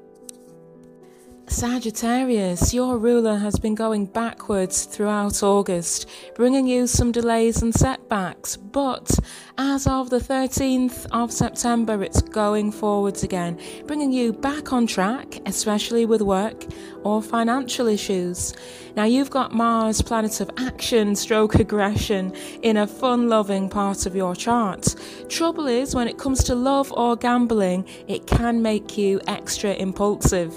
Sagittarius, 1.49 2.75
your 2.75 2.99
ruler 2.99 3.37
has 3.37 3.59
been 3.59 3.77
going 3.77 4.07
backwards 4.07 4.85
throughout 4.85 5.43
August, 5.43 6.09
bringing 6.35 6.67
you 6.67 6.87
some 6.87 7.13
delays 7.13 7.63
and 7.63 7.73
setbacks. 7.73 8.57
But 8.57 9.19
as 9.57 9.87
of 9.87 10.11
the 10.11 10.19
13th 10.19 11.07
of 11.13 11.33
September, 11.33 12.03
it's 12.03 12.21
going 12.21 12.73
forwards 12.73 13.23
again, 13.23 13.61
bringing 13.87 14.13
you 14.13 14.33
back 14.33 14.73
on 14.73 14.87
track, 14.87 15.41
especially 15.47 16.05
with 16.05 16.21
work 16.21 16.65
or 17.07 17.23
financial 17.23 17.87
issues. 17.87 18.53
Now, 18.97 19.05
you've 19.05 19.31
got 19.31 19.55
Mars, 19.55 20.03
planet 20.03 20.41
of 20.41 20.51
action, 20.57 21.15
stroke 21.15 21.55
aggression, 21.55 22.35
in 22.63 22.79
a 22.79 22.87
fun 22.87 23.29
loving 23.29 23.69
part 23.69 24.07
of 24.07 24.17
your 24.17 24.35
chart. 24.35 24.97
Trouble 25.29 25.67
is, 25.69 25.95
when 25.95 26.09
it 26.09 26.19
comes 26.19 26.43
to 26.45 26.55
love 26.57 26.91
or 26.93 27.15
gambling, 27.15 27.87
it 28.09 28.27
can 28.27 28.61
make 28.61 28.99
you 28.99 29.21
extra 29.29 29.75
impulsive. 29.75 30.53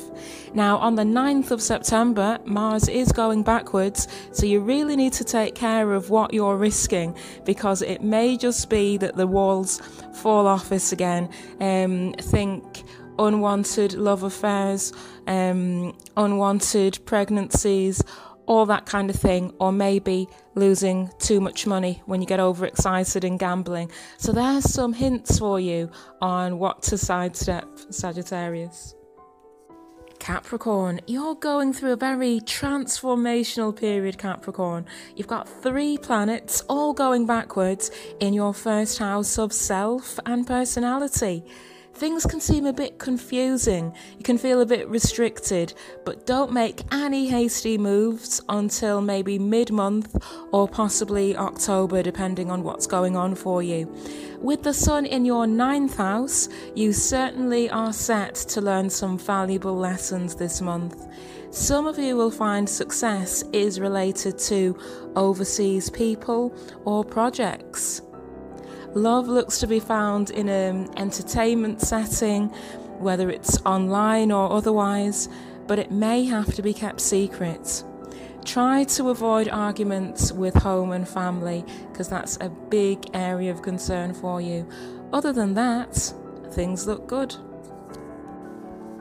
Now, 0.55 0.77
on 0.77 0.95
the 0.95 1.03
9th 1.03 1.51
of 1.51 1.61
September, 1.61 2.39
Mars 2.45 2.87
is 2.89 3.11
going 3.11 3.43
backwards, 3.43 4.07
so 4.31 4.47
you 4.47 4.61
really 4.61 4.95
need 4.95 5.13
to 5.13 5.23
take 5.23 5.53
care 5.53 5.93
of 5.93 6.09
what 6.09 6.33
you're 6.33 6.57
risking 6.57 7.15
because 7.45 7.83
it 7.83 8.01
may 8.01 8.37
just 8.37 8.69
be 8.69 8.97
that 8.97 9.15
the 9.15 9.27
walls 9.27 9.81
fall 10.13 10.47
off 10.47 10.71
us 10.71 10.91
again. 10.91 11.29
Um, 11.59 12.13
think 12.13 12.83
unwanted 13.19 13.93
love 13.93 14.23
affairs, 14.23 14.93
um, 15.27 15.95
unwanted 16.17 16.99
pregnancies, 17.05 18.01
all 18.45 18.65
that 18.65 18.87
kind 18.87 19.11
of 19.11 19.15
thing, 19.15 19.53
or 19.59 19.71
maybe 19.71 20.27
losing 20.55 21.11
too 21.19 21.39
much 21.39 21.67
money 21.67 22.01
when 22.07 22.21
you 22.21 22.27
get 22.27 22.39
overexcited 22.39 23.23
in 23.23 23.37
gambling. 23.37 23.91
So, 24.17 24.31
there's 24.31 24.71
some 24.71 24.93
hints 24.93 25.37
for 25.37 25.59
you 25.59 25.91
on 26.21 26.57
what 26.57 26.81
to 26.83 26.97
sidestep, 26.97 27.67
Sagittarius. 27.91 28.95
Capricorn, 30.19 30.99
you're 31.07 31.35
going 31.35 31.73
through 31.73 31.93
a 31.93 31.95
very 31.95 32.41
transformational 32.41 33.75
period, 33.75 34.17
Capricorn. 34.17 34.85
You've 35.15 35.27
got 35.27 35.47
three 35.47 35.97
planets 35.97 36.61
all 36.69 36.93
going 36.93 37.25
backwards 37.25 37.89
in 38.19 38.33
your 38.33 38.53
first 38.53 38.99
house 38.99 39.39
of 39.39 39.53
self 39.53 40.19
and 40.25 40.45
personality. 40.45 41.45
Things 41.99 42.25
can 42.25 42.39
seem 42.39 42.65
a 42.65 42.71
bit 42.71 42.97
confusing, 42.97 43.93
you 44.17 44.23
can 44.23 44.37
feel 44.37 44.61
a 44.61 44.65
bit 44.65 44.87
restricted, 44.87 45.73
but 46.05 46.25
don't 46.25 46.53
make 46.53 46.83
any 46.93 47.27
hasty 47.27 47.77
moves 47.77 48.41
until 48.47 49.01
maybe 49.01 49.37
mid 49.37 49.69
month 49.69 50.15
or 50.53 50.65
possibly 50.65 51.35
October, 51.35 52.01
depending 52.01 52.49
on 52.49 52.63
what's 52.63 52.87
going 52.87 53.17
on 53.17 53.35
for 53.35 53.61
you. 53.61 53.93
With 54.39 54.63
the 54.63 54.73
sun 54.73 55.05
in 55.07 55.25
your 55.25 55.45
ninth 55.45 55.97
house, 55.97 56.47
you 56.73 56.93
certainly 56.93 57.69
are 57.69 57.91
set 57.91 58.33
to 58.35 58.61
learn 58.61 58.89
some 58.89 59.17
valuable 59.17 59.75
lessons 59.75 60.35
this 60.35 60.61
month. 60.61 61.05
Some 61.51 61.85
of 61.85 61.99
you 61.99 62.15
will 62.15 62.31
find 62.31 62.69
success 62.69 63.43
is 63.51 63.77
related 63.77 64.39
to 64.39 64.79
overseas 65.17 65.89
people 65.89 66.55
or 66.85 67.03
projects. 67.03 68.03
Love 68.95 69.27
looks 69.27 69.59
to 69.59 69.67
be 69.67 69.79
found 69.79 70.31
in 70.31 70.49
an 70.49 70.89
entertainment 70.97 71.79
setting, 71.81 72.47
whether 72.97 73.29
it's 73.29 73.61
online 73.65 74.31
or 74.31 74.51
otherwise, 74.51 75.29
but 75.67 75.77
it 75.77 75.91
may 75.91 76.25
have 76.25 76.53
to 76.55 76.61
be 76.61 76.73
kept 76.73 76.99
secret. 76.99 77.83
Try 78.45 78.85
to 78.85 79.09
avoid 79.09 79.47
arguments 79.47 80.31
with 80.31 80.55
home 80.55 80.91
and 80.91 81.07
family 81.07 81.63
because 81.91 82.09
that's 82.09 82.37
a 82.41 82.49
big 82.49 83.05
area 83.13 83.51
of 83.51 83.61
concern 83.61 84.13
for 84.13 84.41
you. 84.41 84.67
Other 85.13 85.33
than 85.33 85.53
that, 85.53 85.93
things 86.51 86.87
look 86.87 87.05
good. 87.07 87.35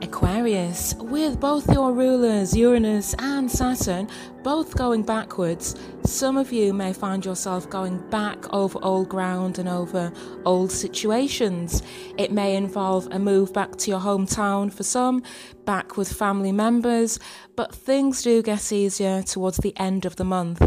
Aquarius, 0.00 0.94
with 0.94 1.40
both 1.40 1.68
your 1.72 1.92
rulers, 1.92 2.56
Uranus 2.56 3.14
and 3.18 3.50
Saturn, 3.50 4.08
both 4.44 4.76
going 4.76 5.02
backwards, 5.02 5.74
some 6.04 6.36
of 6.36 6.52
you 6.52 6.72
may 6.72 6.92
find 6.92 7.24
yourself 7.24 7.68
going 7.68 7.98
back 8.08 8.52
over 8.54 8.78
old 8.82 9.08
ground 9.08 9.58
and 9.58 9.68
over 9.68 10.12
old 10.44 10.70
situations. 10.70 11.82
It 12.16 12.30
may 12.30 12.54
involve 12.54 13.08
a 13.10 13.18
move 13.18 13.52
back 13.52 13.76
to 13.76 13.90
your 13.90 14.00
hometown 14.00 14.72
for 14.72 14.84
some, 14.84 15.22
back 15.64 15.96
with 15.96 16.12
family 16.12 16.52
members, 16.52 17.18
but 17.56 17.74
things 17.74 18.22
do 18.22 18.40
get 18.40 18.70
easier 18.70 19.22
towards 19.22 19.56
the 19.58 19.76
end 19.76 20.04
of 20.04 20.14
the 20.16 20.24
month. 20.24 20.62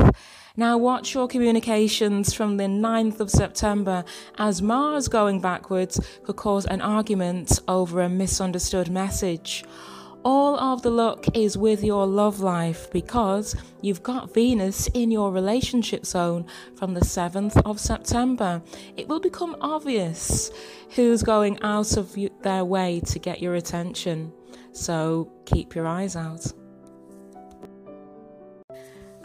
Now, 0.58 0.78
watch 0.78 1.14
your 1.14 1.30
communications 1.30 2.34
from 2.34 2.58
the 2.58 2.66
9th 2.66 3.22
of 3.22 3.30
September 3.30 4.04
as 4.38 4.62
Mars 4.62 5.08
going 5.08 5.40
backwards 5.40 6.00
could 6.24 6.36
cause 6.36 6.66
an 6.66 6.82
argument 6.82 7.60
over 7.70 8.02
a 8.02 8.10
misunderstood 8.10 8.90
message. 8.90 9.64
All 10.24 10.60
of 10.60 10.82
the 10.82 10.92
luck 10.92 11.26
is 11.36 11.58
with 11.58 11.84
your 11.84 12.06
love 12.06 12.42
life 12.42 12.92
because 12.92 13.56
you've 13.82 14.04
got 14.04 14.34
Venus 14.34 14.88
in 14.88 15.10
your 15.10 15.32
relationship 15.32 16.06
zone 16.06 16.46
from 16.76 16.94
the 16.94 17.00
7th 17.00 17.60
of 17.66 17.80
September. 17.80 18.62
It 18.98 19.08
will 19.08 19.22
become 19.22 19.56
obvious 19.62 20.52
who's 20.96 21.24
going 21.24 21.62
out 21.64 21.96
of 21.96 22.16
their 22.44 22.66
way 22.66 23.00
to 23.06 23.20
get 23.20 23.42
your 23.42 23.56
attention. 23.56 24.34
So 24.74 25.32
keep 25.46 25.76
your 25.76 25.88
eyes 25.88 26.18
out. 26.18 26.52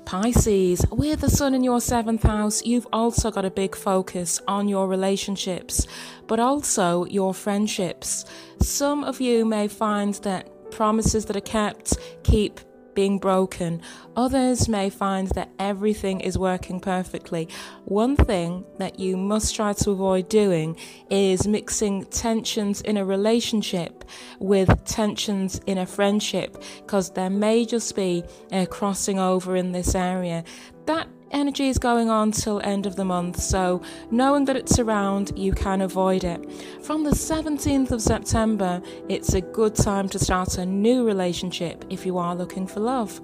Pisces, 0.06 0.86
with 0.92 1.20
the 1.20 1.28
sun 1.28 1.52
in 1.52 1.64
your 1.64 1.80
seventh 1.80 2.22
house, 2.22 2.64
you've 2.64 2.86
also 2.92 3.28
got 3.28 3.44
a 3.44 3.50
big 3.50 3.74
focus 3.74 4.40
on 4.46 4.68
your 4.68 4.86
relationships, 4.86 5.88
but 6.28 6.38
also 6.38 7.06
your 7.06 7.34
friendships. 7.34 8.24
Some 8.62 9.02
of 9.02 9.20
you 9.20 9.44
may 9.44 9.66
find 9.66 10.14
that 10.22 10.70
promises 10.70 11.24
that 11.26 11.36
are 11.36 11.40
kept 11.40 11.98
keep 12.22 12.60
being 12.96 13.20
broken. 13.20 13.80
Others 14.16 14.68
may 14.68 14.90
find 14.90 15.28
that 15.28 15.50
everything 15.60 16.20
is 16.20 16.36
working 16.36 16.80
perfectly. 16.80 17.48
One 17.84 18.16
thing 18.16 18.64
that 18.78 18.98
you 18.98 19.16
must 19.16 19.54
try 19.54 19.72
to 19.74 19.90
avoid 19.92 20.28
doing 20.28 20.76
is 21.08 21.46
mixing 21.46 22.06
tensions 22.06 22.80
in 22.80 22.96
a 22.96 23.04
relationship 23.04 24.04
with 24.40 24.84
tensions 24.84 25.60
in 25.66 25.78
a 25.78 25.86
friendship 25.86 26.60
because 26.78 27.10
there 27.10 27.30
may 27.30 27.64
just 27.64 27.94
be 27.94 28.24
a 28.50 28.66
crossing 28.66 29.20
over 29.20 29.54
in 29.54 29.70
this 29.70 29.94
area. 29.94 30.42
That 30.86 31.08
energy 31.32 31.68
is 31.68 31.78
going 31.78 32.08
on 32.08 32.30
till 32.30 32.60
end 32.60 32.86
of 32.86 32.94
the 32.94 33.04
month 33.04 33.40
so 33.40 33.82
knowing 34.10 34.44
that 34.44 34.56
it's 34.56 34.78
around 34.78 35.36
you 35.36 35.52
can 35.52 35.80
avoid 35.80 36.22
it 36.22 36.40
from 36.82 37.02
the 37.02 37.10
17th 37.10 37.90
of 37.90 38.00
september 38.00 38.80
it's 39.08 39.34
a 39.34 39.40
good 39.40 39.74
time 39.74 40.08
to 40.08 40.20
start 40.20 40.56
a 40.56 40.64
new 40.64 41.04
relationship 41.04 41.84
if 41.90 42.06
you 42.06 42.16
are 42.16 42.36
looking 42.36 42.64
for 42.64 42.78
love 42.78 43.20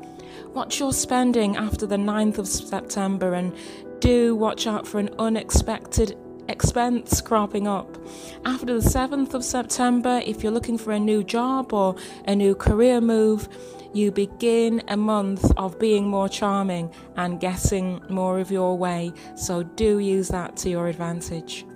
watch 0.53 0.81
your 0.81 0.93
spending 0.93 1.57
after 1.57 1.87
the 1.87 1.97
9th 1.97 2.39
of 2.39 2.49
september 2.49 3.35
and 3.35 3.55
do 4.01 4.35
watch 4.35 4.67
out 4.67 4.87
for 4.87 4.99
an 4.99 5.09
unexpected 5.21 6.19
expense 6.49 7.21
cropping 7.21 7.67
up. 7.69 7.97
After 8.45 8.79
the 8.79 8.89
7th 8.89 9.35
of 9.35 9.45
September, 9.45 10.21
if 10.25 10.43
you're 10.43 10.53
looking 10.53 10.77
for 10.77 10.93
a 10.93 10.99
new 10.99 11.23
job 11.23 11.73
or 11.73 11.95
a 12.27 12.35
new 12.35 12.55
career 12.55 13.01
move, 13.01 13.49
you 13.95 14.11
begin 14.11 14.83
a 14.89 14.97
month 14.97 15.51
of 15.57 15.79
being 15.79 16.09
more 16.09 16.29
charming 16.29 16.93
and 17.17 17.41
getting 17.41 18.01
more 18.09 18.39
of 18.39 18.51
your 18.51 18.77
way. 18.77 19.13
So 19.37 19.63
do 19.63 19.99
use 19.99 20.29
that 20.29 20.57
to 20.59 20.71
your 20.71 20.89
advantage, 20.89 21.67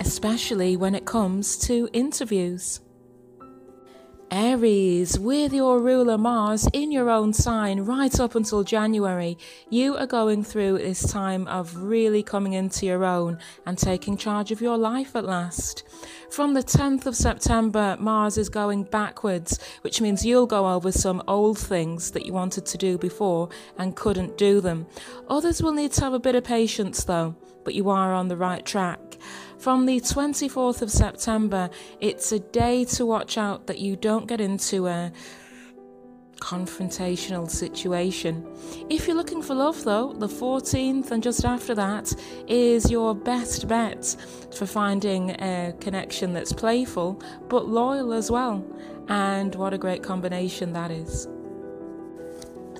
especially 0.00 0.76
when 0.76 0.94
it 0.94 1.04
comes 1.04 1.56
to 1.66 1.88
interviews. 1.92 2.80
Aries, 4.32 5.18
with 5.18 5.52
your 5.52 5.78
ruler 5.78 6.16
Mars 6.16 6.66
in 6.72 6.90
your 6.90 7.10
own 7.10 7.34
sign 7.34 7.80
right 7.80 8.18
up 8.18 8.34
until 8.34 8.64
January, 8.64 9.36
you 9.68 9.94
are 9.98 10.06
going 10.06 10.42
through 10.42 10.78
this 10.78 11.02
time 11.12 11.46
of 11.48 11.76
really 11.76 12.22
coming 12.22 12.54
into 12.54 12.86
your 12.86 13.04
own 13.04 13.36
and 13.66 13.76
taking 13.76 14.16
charge 14.16 14.50
of 14.50 14.62
your 14.62 14.78
life 14.78 15.14
at 15.14 15.26
last. 15.26 15.82
From 16.30 16.54
the 16.54 16.62
10th 16.62 17.04
of 17.04 17.14
September, 17.14 17.98
Mars 18.00 18.38
is 18.38 18.48
going 18.48 18.84
backwards, 18.84 19.58
which 19.82 20.00
means 20.00 20.24
you'll 20.24 20.46
go 20.46 20.66
over 20.66 20.90
some 20.90 21.22
old 21.28 21.58
things 21.58 22.12
that 22.12 22.24
you 22.24 22.32
wanted 22.32 22.64
to 22.64 22.78
do 22.78 22.96
before 22.96 23.50
and 23.76 23.96
couldn't 23.96 24.38
do 24.38 24.62
them. 24.62 24.86
Others 25.28 25.62
will 25.62 25.74
need 25.74 25.92
to 25.92 26.04
have 26.04 26.14
a 26.14 26.18
bit 26.18 26.36
of 26.36 26.42
patience 26.42 27.04
though, 27.04 27.36
but 27.64 27.74
you 27.74 27.90
are 27.90 28.14
on 28.14 28.28
the 28.28 28.36
right 28.38 28.64
track. 28.64 29.11
From 29.62 29.86
the 29.86 30.00
24th 30.00 30.82
of 30.82 30.90
September, 30.90 31.70
it's 32.00 32.32
a 32.32 32.40
day 32.40 32.84
to 32.96 33.06
watch 33.06 33.38
out 33.38 33.68
that 33.68 33.78
you 33.78 33.94
don't 33.94 34.26
get 34.26 34.40
into 34.40 34.88
a 34.88 35.12
confrontational 36.40 37.48
situation. 37.48 38.44
If 38.90 39.06
you're 39.06 39.16
looking 39.16 39.40
for 39.40 39.54
love, 39.54 39.84
though, 39.84 40.14
the 40.14 40.26
14th 40.26 41.12
and 41.12 41.22
just 41.22 41.44
after 41.44 41.76
that 41.76 42.12
is 42.48 42.90
your 42.90 43.14
best 43.14 43.68
bet 43.68 44.16
for 44.52 44.66
finding 44.66 45.30
a 45.40 45.72
connection 45.78 46.32
that's 46.32 46.52
playful 46.52 47.22
but 47.48 47.68
loyal 47.68 48.12
as 48.12 48.32
well. 48.32 48.66
And 49.06 49.54
what 49.54 49.72
a 49.72 49.78
great 49.78 50.02
combination 50.02 50.72
that 50.72 50.90
is. 50.90 51.28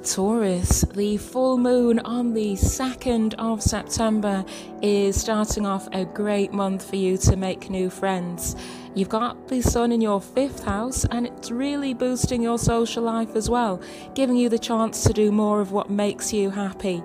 Taurus, 0.05 0.81
the 0.95 1.17
full 1.17 1.57
moon 1.57 2.01
on 2.01 2.35
the 2.35 2.55
2nd 2.55 3.35
of 3.38 3.62
September 3.62 4.45
is 4.83 5.21
starting 5.21 5.65
off 5.65 5.88
a 5.93 6.05
great 6.05 6.53
month 6.53 6.91
for 6.91 6.97
you 6.97 7.17
to 7.19 7.37
make 7.37 7.71
new 7.71 7.88
friends. 7.88 8.57
You've 8.97 9.09
got 9.09 9.47
the 9.47 9.62
sun 9.62 9.93
in 9.93 10.01
your 10.01 10.21
fifth 10.21 10.65
house, 10.65 11.05
and 11.12 11.29
it's 11.29 11.53
really 11.53 11.95
boosting 11.95 12.43
your 12.43 12.59
social 12.59 13.05
life 13.05 13.37
as 13.37 13.49
well, 13.49 13.81
giving 14.15 14.37
you 14.37 14.49
the 14.49 14.59
chance 14.59 15.05
to 15.05 15.12
do 15.12 15.31
more 15.31 15.61
of 15.61 15.71
what 15.71 15.88
makes 15.88 16.33
you 16.33 16.51
happy. 16.51 17.03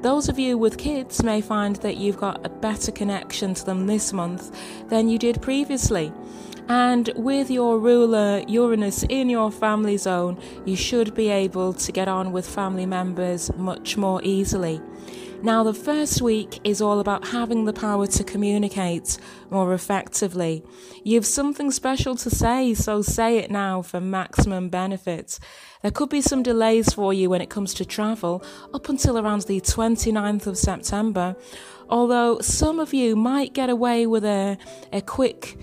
Those 0.00 0.30
of 0.30 0.38
you 0.38 0.56
with 0.56 0.78
kids 0.78 1.22
may 1.22 1.42
find 1.42 1.76
that 1.76 1.98
you've 1.98 2.18
got 2.18 2.46
a 2.46 2.48
better 2.48 2.90
connection 2.92 3.52
to 3.54 3.64
them 3.66 3.86
this 3.86 4.12
month 4.12 4.56
than 4.88 5.08
you 5.08 5.18
did 5.18 5.42
previously. 5.42 6.12
And 6.68 7.10
with 7.16 7.50
your 7.50 7.78
ruler 7.78 8.42
Uranus 8.46 9.02
in 9.04 9.30
your 9.30 9.50
family 9.50 9.96
zone, 9.96 10.38
you 10.66 10.76
should 10.76 11.14
be 11.14 11.28
able 11.30 11.72
to 11.72 11.92
get 11.92 12.08
on 12.08 12.30
with 12.30 12.46
family 12.46 12.84
members 12.84 13.50
much 13.56 13.96
more 13.96 14.20
easily. 14.22 14.80
Now, 15.40 15.62
the 15.62 15.72
first 15.72 16.20
week 16.20 16.60
is 16.64 16.82
all 16.82 16.98
about 16.98 17.28
having 17.28 17.64
the 17.64 17.72
power 17.72 18.08
to 18.08 18.24
communicate 18.24 19.18
more 19.50 19.72
effectively. 19.72 20.64
You've 21.04 21.24
something 21.24 21.70
special 21.70 22.16
to 22.16 22.28
say, 22.28 22.74
so 22.74 23.02
say 23.02 23.38
it 23.38 23.48
now 23.48 23.80
for 23.80 24.00
maximum 24.00 24.68
benefit. 24.68 25.38
There 25.82 25.92
could 25.92 26.08
be 26.10 26.22
some 26.22 26.42
delays 26.42 26.92
for 26.92 27.14
you 27.14 27.30
when 27.30 27.40
it 27.40 27.50
comes 27.50 27.72
to 27.74 27.84
travel 27.84 28.42
up 28.74 28.88
until 28.88 29.16
around 29.16 29.42
the 29.42 29.60
29th 29.60 30.48
of 30.48 30.58
September, 30.58 31.36
although 31.88 32.40
some 32.40 32.80
of 32.80 32.92
you 32.92 33.14
might 33.14 33.54
get 33.54 33.70
away 33.70 34.06
with 34.06 34.24
a, 34.24 34.58
a 34.92 35.00
quick 35.00 35.56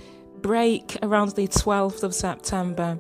break 0.46 0.96
around 1.02 1.32
the 1.32 1.48
12th 1.48 2.04
of 2.04 2.14
September. 2.14 3.00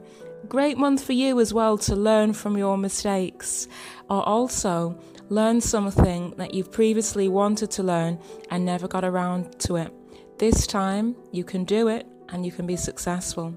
Great 0.49 0.79
month 0.79 1.03
for 1.03 1.13
you 1.13 1.39
as 1.39 1.53
well 1.53 1.77
to 1.77 1.95
learn 1.95 2.33
from 2.33 2.57
your 2.57 2.75
mistakes 2.75 3.67
or 4.09 4.27
also 4.27 4.97
learn 5.29 5.61
something 5.61 6.33
that 6.37 6.55
you've 6.55 6.71
previously 6.71 7.29
wanted 7.29 7.69
to 7.69 7.83
learn 7.83 8.17
and 8.49 8.65
never 8.65 8.87
got 8.87 9.05
around 9.05 9.59
to 9.59 9.75
it. 9.75 9.93
This 10.39 10.65
time 10.65 11.15
you 11.31 11.43
can 11.43 11.65
do 11.65 11.87
it 11.87 12.07
and 12.29 12.43
you 12.43 12.51
can 12.51 12.65
be 12.65 12.75
successful. 12.75 13.55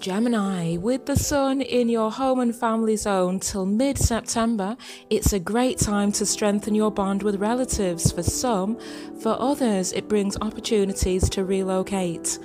Gemini, 0.00 0.78
with 0.78 1.04
the 1.04 1.14
sun 1.14 1.60
in 1.60 1.90
your 1.90 2.10
home 2.10 2.40
and 2.40 2.56
family 2.56 2.96
zone 2.96 3.38
till 3.38 3.66
mid 3.66 3.98
September, 3.98 4.78
it's 5.10 5.34
a 5.34 5.38
great 5.38 5.78
time 5.78 6.10
to 6.12 6.24
strengthen 6.24 6.74
your 6.74 6.90
bond 6.90 7.22
with 7.22 7.36
relatives 7.36 8.10
for 8.10 8.22
some. 8.22 8.78
For 9.20 9.36
others, 9.38 9.92
it 9.92 10.08
brings 10.08 10.38
opportunities 10.40 11.28
to 11.28 11.44
relocate. 11.44 12.38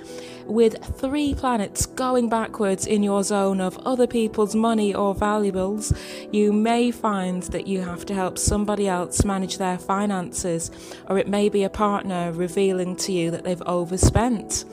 With 0.44 0.76
three 1.00 1.34
planets 1.34 1.86
going 1.86 2.28
backwards 2.28 2.86
in 2.86 3.02
your 3.02 3.22
zone 3.22 3.62
of 3.62 3.78
other 3.86 4.06
people's 4.06 4.54
money 4.54 4.94
or 4.94 5.14
valuables, 5.14 5.94
you 6.30 6.52
may 6.52 6.90
find 6.90 7.42
that 7.44 7.66
you 7.66 7.80
have 7.80 8.04
to 8.06 8.14
help 8.14 8.36
somebody 8.36 8.86
else 8.86 9.24
manage 9.24 9.56
their 9.56 9.78
finances, 9.78 10.70
or 11.08 11.16
it 11.16 11.26
may 11.26 11.48
be 11.48 11.64
a 11.64 11.70
partner 11.70 12.32
revealing 12.32 12.96
to 12.96 13.12
you 13.12 13.30
that 13.30 13.44
they've 13.44 13.62
overspent. 13.62 14.66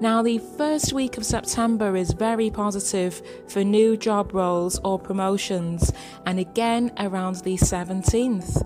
Now, 0.00 0.22
the 0.22 0.38
first 0.38 0.92
week 0.92 1.16
of 1.16 1.26
September 1.26 1.96
is 1.96 2.12
very 2.12 2.50
positive 2.50 3.20
for 3.48 3.64
new 3.64 3.96
job 3.96 4.32
roles 4.32 4.78
or 4.84 4.96
promotions, 4.96 5.92
and 6.24 6.38
again 6.38 6.92
around 6.98 7.36
the 7.42 7.56
17th. 7.56 8.64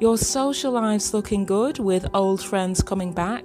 Your 0.00 0.18
social 0.18 0.72
life's 0.72 1.14
looking 1.14 1.44
good 1.44 1.78
with 1.78 2.08
old 2.14 2.42
friends 2.42 2.82
coming 2.82 3.12
back. 3.12 3.44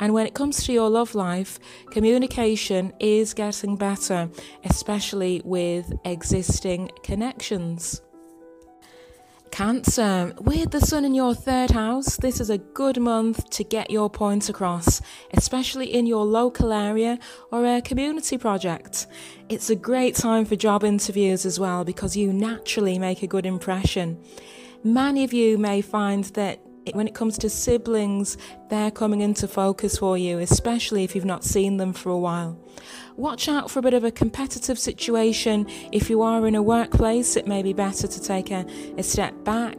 And 0.00 0.12
when 0.12 0.26
it 0.26 0.34
comes 0.34 0.64
to 0.64 0.72
your 0.72 0.90
love 0.90 1.14
life, 1.14 1.60
communication 1.92 2.92
is 2.98 3.32
getting 3.32 3.76
better, 3.76 4.28
especially 4.64 5.40
with 5.44 5.92
existing 6.04 6.90
connections. 7.04 8.02
Cancer, 9.52 10.32
with 10.40 10.70
the 10.70 10.80
sun 10.80 11.04
in 11.04 11.14
your 11.14 11.34
third 11.34 11.72
house, 11.72 12.16
this 12.16 12.40
is 12.40 12.48
a 12.48 12.56
good 12.56 12.98
month 12.98 13.50
to 13.50 13.62
get 13.62 13.90
your 13.90 14.08
point 14.08 14.48
across, 14.48 15.02
especially 15.34 15.92
in 15.92 16.06
your 16.06 16.24
local 16.24 16.72
area 16.72 17.18
or 17.50 17.66
a 17.66 17.82
community 17.82 18.38
project. 18.38 19.06
It's 19.50 19.68
a 19.68 19.76
great 19.76 20.14
time 20.14 20.46
for 20.46 20.56
job 20.56 20.84
interviews 20.84 21.44
as 21.44 21.60
well 21.60 21.84
because 21.84 22.16
you 22.16 22.32
naturally 22.32 22.98
make 22.98 23.22
a 23.22 23.26
good 23.26 23.44
impression. 23.44 24.18
Many 24.84 25.22
of 25.22 25.34
you 25.34 25.58
may 25.58 25.82
find 25.82 26.24
that 26.32 26.58
when 26.94 27.06
it 27.06 27.14
comes 27.14 27.36
to 27.38 27.50
siblings, 27.50 28.38
they're 28.70 28.90
coming 28.90 29.20
into 29.20 29.46
focus 29.46 29.98
for 29.98 30.16
you, 30.16 30.38
especially 30.38 31.04
if 31.04 31.14
you've 31.14 31.26
not 31.26 31.44
seen 31.44 31.76
them 31.76 31.92
for 31.92 32.08
a 32.08 32.18
while. 32.18 32.58
Watch 33.16 33.48
out 33.48 33.70
for 33.70 33.78
a 33.78 33.82
bit 33.82 33.94
of 33.94 34.04
a 34.04 34.10
competitive 34.10 34.78
situation. 34.78 35.66
If 35.92 36.08
you 36.08 36.22
are 36.22 36.46
in 36.46 36.54
a 36.54 36.62
workplace, 36.62 37.36
it 37.36 37.46
may 37.46 37.62
be 37.62 37.72
better 37.72 38.06
to 38.06 38.20
take 38.22 38.50
a, 38.50 38.64
a 38.96 39.02
step 39.02 39.44
back 39.44 39.76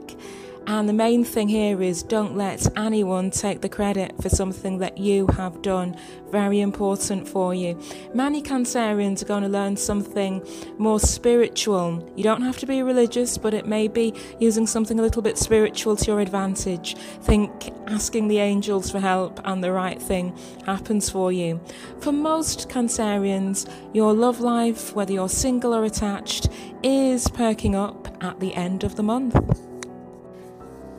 and 0.66 0.88
the 0.88 0.94
main 0.94 1.26
thing 1.26 1.50
here 1.50 1.82
is 1.82 2.04
don't 2.04 2.38
let 2.38 2.66
anyone 2.78 3.32
take 3.32 3.62
the 3.62 3.68
credit 3.68 4.22
for 4.22 4.30
something 4.30 4.78
that 4.78 4.98
you 4.98 5.28
have 5.36 5.62
done. 5.62 5.96
Very 6.32 6.62
important 6.62 7.28
for 7.28 7.54
you. 7.54 7.78
Many 8.14 8.42
Cancerians 8.42 9.22
are 9.22 9.26
going 9.26 9.44
to 9.44 9.50
learn 9.50 9.76
something 9.76 10.46
more 10.78 11.00
spiritual. 11.00 12.10
You 12.16 12.24
don't 12.24 12.42
have 12.42 12.58
to 12.60 12.66
be 12.66 12.82
religious, 12.82 13.38
but 13.38 13.54
it 13.54 13.68
may 13.68 13.90
be 13.90 14.14
using 14.40 14.66
something 14.66 15.00
a 15.00 15.02
little 15.02 15.22
bit 15.22 15.38
spiritual 15.38 15.98
to 15.98 16.06
your 16.06 16.22
advantage. 16.22 16.96
Think 17.24 17.74
asking 17.88 18.30
the 18.30 18.40
angels 18.40 18.90
for 18.90 19.00
help 19.00 19.42
and 19.44 19.62
the 19.62 19.72
right 19.72 20.02
thing 20.02 20.38
happens 20.66 21.10
for 21.10 21.32
you. 21.32 21.60
For 22.00 22.14
most 22.14 22.70
Cancerians, 22.70 23.70
your 23.94 24.14
love 24.14 24.40
life, 24.40 24.96
whether 24.96 25.12
you're 25.12 25.30
single 25.30 25.74
or 25.76 25.84
attached, 25.84 26.48
is 26.84 27.28
perking 27.28 27.76
up 27.76 28.08
at 28.24 28.40
the 28.40 28.54
end 28.54 28.86
of 28.86 28.96
the 28.96 29.04
month. 29.04 29.73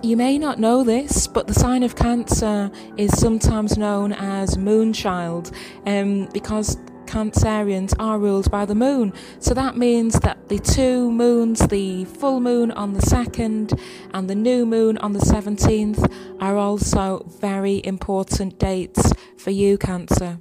You 0.05 0.19
may 0.19 0.37
not 0.37 0.59
know 0.59 0.85
this, 0.85 1.27
but 1.27 1.47
the 1.47 1.55
sign 1.55 1.83
of 1.83 1.97
Cancer 1.97 2.71
is 2.99 3.19
sometimes 3.19 3.79
known 3.79 4.13
as 4.13 4.55
Moonchild 4.59 5.51
um, 5.87 6.29
because 6.31 6.77
Cancerians 7.07 7.95
are 7.99 8.19
ruled 8.19 8.51
by 8.51 8.67
the 8.67 8.75
moon. 8.75 9.15
So 9.39 9.55
that 9.55 9.79
means 9.79 10.21
that 10.21 10.51
the 10.51 10.59
two 10.59 11.11
moons, 11.11 11.67
the 11.69 12.05
full 12.05 12.41
moon 12.41 12.71
on 12.73 12.93
the 12.93 13.01
2nd 13.01 13.81
and 14.13 14.29
the 14.29 14.35
new 14.35 14.67
moon 14.67 14.99
on 14.99 15.15
the 15.15 15.21
17th, 15.21 16.13
are 16.39 16.59
also 16.59 17.25
very 17.41 17.81
important 17.83 18.59
dates 18.59 19.11
for 19.39 19.53
you, 19.53 19.79
Cancer. 19.79 20.39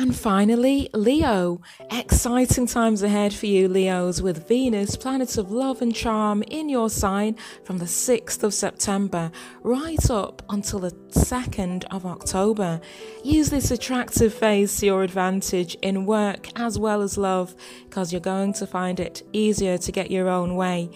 And 0.00 0.14
finally, 0.14 0.88
Leo. 0.94 1.60
Exciting 1.90 2.68
times 2.68 3.02
ahead 3.02 3.34
for 3.34 3.46
you, 3.46 3.66
Leos, 3.66 4.22
with 4.22 4.46
Venus, 4.46 4.94
planet 4.94 5.36
of 5.36 5.50
love 5.50 5.82
and 5.82 5.92
charm, 5.92 6.44
in 6.44 6.68
your 6.68 6.88
sign 6.88 7.34
from 7.64 7.78
the 7.78 7.84
6th 7.84 8.44
of 8.44 8.54
September 8.54 9.32
right 9.64 10.08
up 10.08 10.40
until 10.50 10.78
the 10.78 10.92
2nd 11.10 11.84
of 11.90 12.06
October. 12.06 12.80
Use 13.24 13.50
this 13.50 13.70
attractive 13.70 14.32
phase 14.32 14.76
to 14.78 14.86
your 14.86 15.02
advantage 15.02 15.76
in 15.82 16.06
work 16.06 16.48
as 16.56 16.78
well 16.78 17.02
as 17.02 17.18
love, 17.18 17.54
because 17.84 18.12
you're 18.12 18.20
going 18.20 18.52
to 18.54 18.66
find 18.66 19.00
it 19.00 19.22
easier 19.32 19.78
to 19.78 19.92
get 19.92 20.10
your 20.10 20.28
own 20.28 20.54
way. 20.54 20.90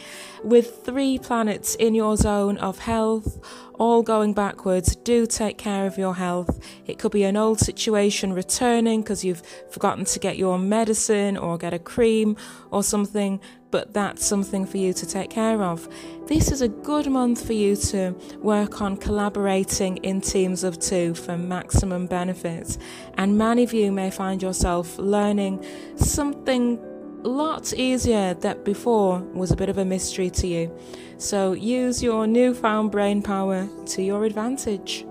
With 0.44 0.84
three 0.84 1.18
planets 1.18 1.74
in 1.76 1.94
your 1.94 2.16
zone 2.16 2.58
of 2.58 2.78
health, 2.78 3.38
all 3.78 4.02
going 4.02 4.34
backwards, 4.34 4.96
do 4.96 5.26
take 5.26 5.58
care 5.58 5.86
of 5.86 5.98
your 5.98 6.14
health. 6.14 6.60
It 6.86 6.98
could 6.98 7.12
be 7.12 7.24
an 7.24 7.36
old 7.36 7.58
situation 7.58 8.32
returning 8.32 9.02
because 9.02 9.24
you've 9.24 9.42
forgotten 9.70 10.04
to 10.04 10.18
get 10.18 10.36
your 10.36 10.58
medicine 10.58 11.36
or 11.36 11.58
get 11.58 11.74
a 11.74 11.78
cream 11.78 12.36
or 12.70 12.82
something, 12.82 13.40
but 13.72 13.92
that's 13.92 14.24
something 14.24 14.64
for 14.64 14.76
you 14.76 14.92
to 14.92 15.04
take 15.04 15.30
care 15.30 15.62
of. 15.62 15.88
This 16.26 16.52
is 16.52 16.60
a 16.60 16.68
good 16.68 17.08
month 17.08 17.44
for 17.44 17.54
you 17.54 17.74
to 17.74 18.14
work 18.38 18.80
on 18.80 18.96
collaborating 18.96 19.96
in 19.98 20.20
teams 20.20 20.62
of 20.62 20.78
two 20.78 21.14
for 21.14 21.36
maximum 21.36 22.06
benefit. 22.06 22.78
And 23.14 23.36
many 23.36 23.64
of 23.64 23.72
you 23.72 23.90
may 23.90 24.10
find 24.10 24.40
yourself 24.40 24.96
learning 24.98 25.64
something 25.96 26.78
lot 27.24 27.72
easier 27.74 28.34
that 28.34 28.64
before 28.64 29.20
was 29.32 29.50
a 29.50 29.56
bit 29.56 29.68
of 29.68 29.78
a 29.78 29.84
mystery 29.84 30.28
to 30.30 30.46
you. 30.46 30.76
So 31.18 31.52
use 31.52 32.02
your 32.02 32.26
newfound 32.26 32.90
brain 32.90 33.22
power 33.22 33.68
to 33.86 34.02
your 34.02 34.24
advantage. 34.24 35.06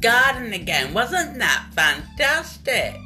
Garden 0.00 0.52
again, 0.52 0.94
wasn't 0.94 1.38
that 1.38 1.66
fantastic? 1.72 2.96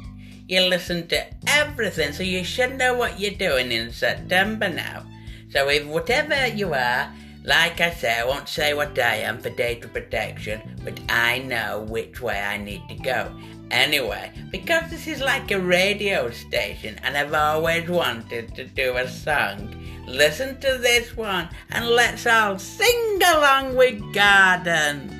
You 0.47 0.61
listen 0.61 1.07
to 1.07 1.25
everything, 1.47 2.13
so 2.13 2.23
you 2.23 2.43
should 2.43 2.77
know 2.77 2.93
what 2.93 3.19
you're 3.19 3.31
doing 3.31 3.71
in 3.71 3.91
September 3.91 4.69
now. 4.69 5.05
So, 5.49 5.67
if 5.69 5.85
whatever 5.85 6.47
you 6.47 6.73
are, 6.73 7.11
like 7.43 7.81
I 7.81 7.91
say, 7.91 8.19
I 8.19 8.25
won't 8.25 8.47
say 8.47 8.73
what 8.73 8.97
I 8.97 9.15
am 9.17 9.39
for 9.39 9.49
data 9.49 9.87
protection, 9.87 10.61
but 10.83 10.99
I 11.09 11.39
know 11.39 11.85
which 11.87 12.21
way 12.21 12.39
I 12.39 12.57
need 12.57 12.81
to 12.89 12.95
go. 12.95 13.31
Anyway, 13.71 14.31
because 14.51 14.89
this 14.89 15.07
is 15.07 15.21
like 15.21 15.51
a 15.51 15.59
radio 15.59 16.29
station 16.31 16.99
and 17.03 17.17
I've 17.17 17.33
always 17.33 17.89
wanted 17.89 18.55
to 18.55 18.65
do 18.65 18.97
a 18.97 19.07
song, 19.09 19.75
listen 20.07 20.59
to 20.61 20.77
this 20.77 21.17
one 21.17 21.49
and 21.71 21.87
let's 21.87 22.25
all 22.25 22.57
sing 22.59 23.19
along 23.21 23.75
with 23.75 23.99
Gordon. 24.13 25.11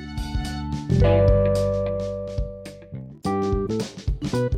Well, 4.36 4.50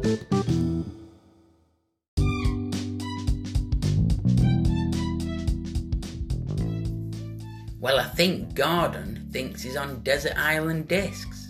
I 8.01 8.11
think 8.17 8.55
Gordon 8.55 9.29
thinks 9.31 9.62
he's 9.62 9.77
on 9.77 10.01
Desert 10.01 10.37
Island 10.37 10.88
Discs. 10.88 11.47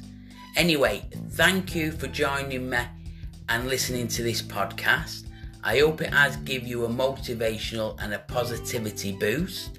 Anyway, 0.57 1.09
thank 1.31 1.75
you 1.75 1.91
for 1.91 2.07
joining 2.09 2.69
me 2.69 2.81
and 3.49 3.67
listening 3.67 4.09
to 4.09 4.23
this 4.23 4.43
podcast. 4.43 5.25
I 5.64 5.79
hope 5.79 6.03
it 6.03 6.12
has 6.12 6.37
give 6.37 6.67
you 6.67 6.85
a 6.85 6.88
motivational 6.88 7.99
and 8.03 8.12
a 8.12 8.19
positivity 8.19 9.12
boost. 9.12 9.79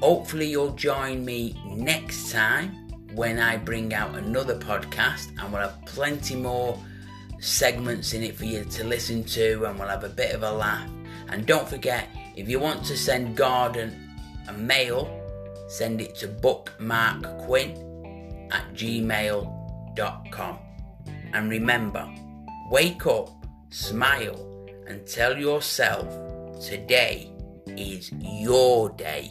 Hopefully 0.00 0.48
you'll 0.48 0.74
join 0.74 1.24
me 1.24 1.56
next 1.66 2.32
time 2.32 2.88
when 3.14 3.38
I 3.38 3.58
bring 3.58 3.94
out 3.94 4.16
another 4.16 4.58
podcast 4.58 5.28
and 5.38 5.52
we'll 5.52 5.62
have 5.62 5.80
plenty 5.86 6.34
more 6.34 6.76
segments 7.40 8.14
in 8.14 8.22
it 8.22 8.36
for 8.36 8.44
you 8.44 8.64
to 8.64 8.84
listen 8.84 9.24
to 9.24 9.64
and 9.64 9.78
we'll 9.78 9.88
have 9.88 10.04
a 10.04 10.08
bit 10.08 10.34
of 10.34 10.42
a 10.42 10.50
laugh. 10.50 10.88
And 11.28 11.46
don't 11.46 11.68
forget, 11.68 12.08
if 12.36 12.48
you 12.48 12.58
want 12.58 12.84
to 12.86 12.96
send 12.96 13.36
Gordon 13.36 14.08
a 14.48 14.52
mail 14.52 15.18
send 15.68 16.00
it 16.00 16.16
to 16.16 16.26
bookmarkquinn 16.26 18.48
at 18.50 18.74
gmail.com. 18.74 20.58
And 21.34 21.50
remember, 21.50 22.08
wake 22.70 23.06
up, 23.06 23.28
smile, 23.70 24.66
and 24.86 25.06
tell 25.06 25.36
yourself 25.36 26.08
today 26.66 27.30
is 27.66 28.10
your 28.12 28.88
day. 28.90 29.30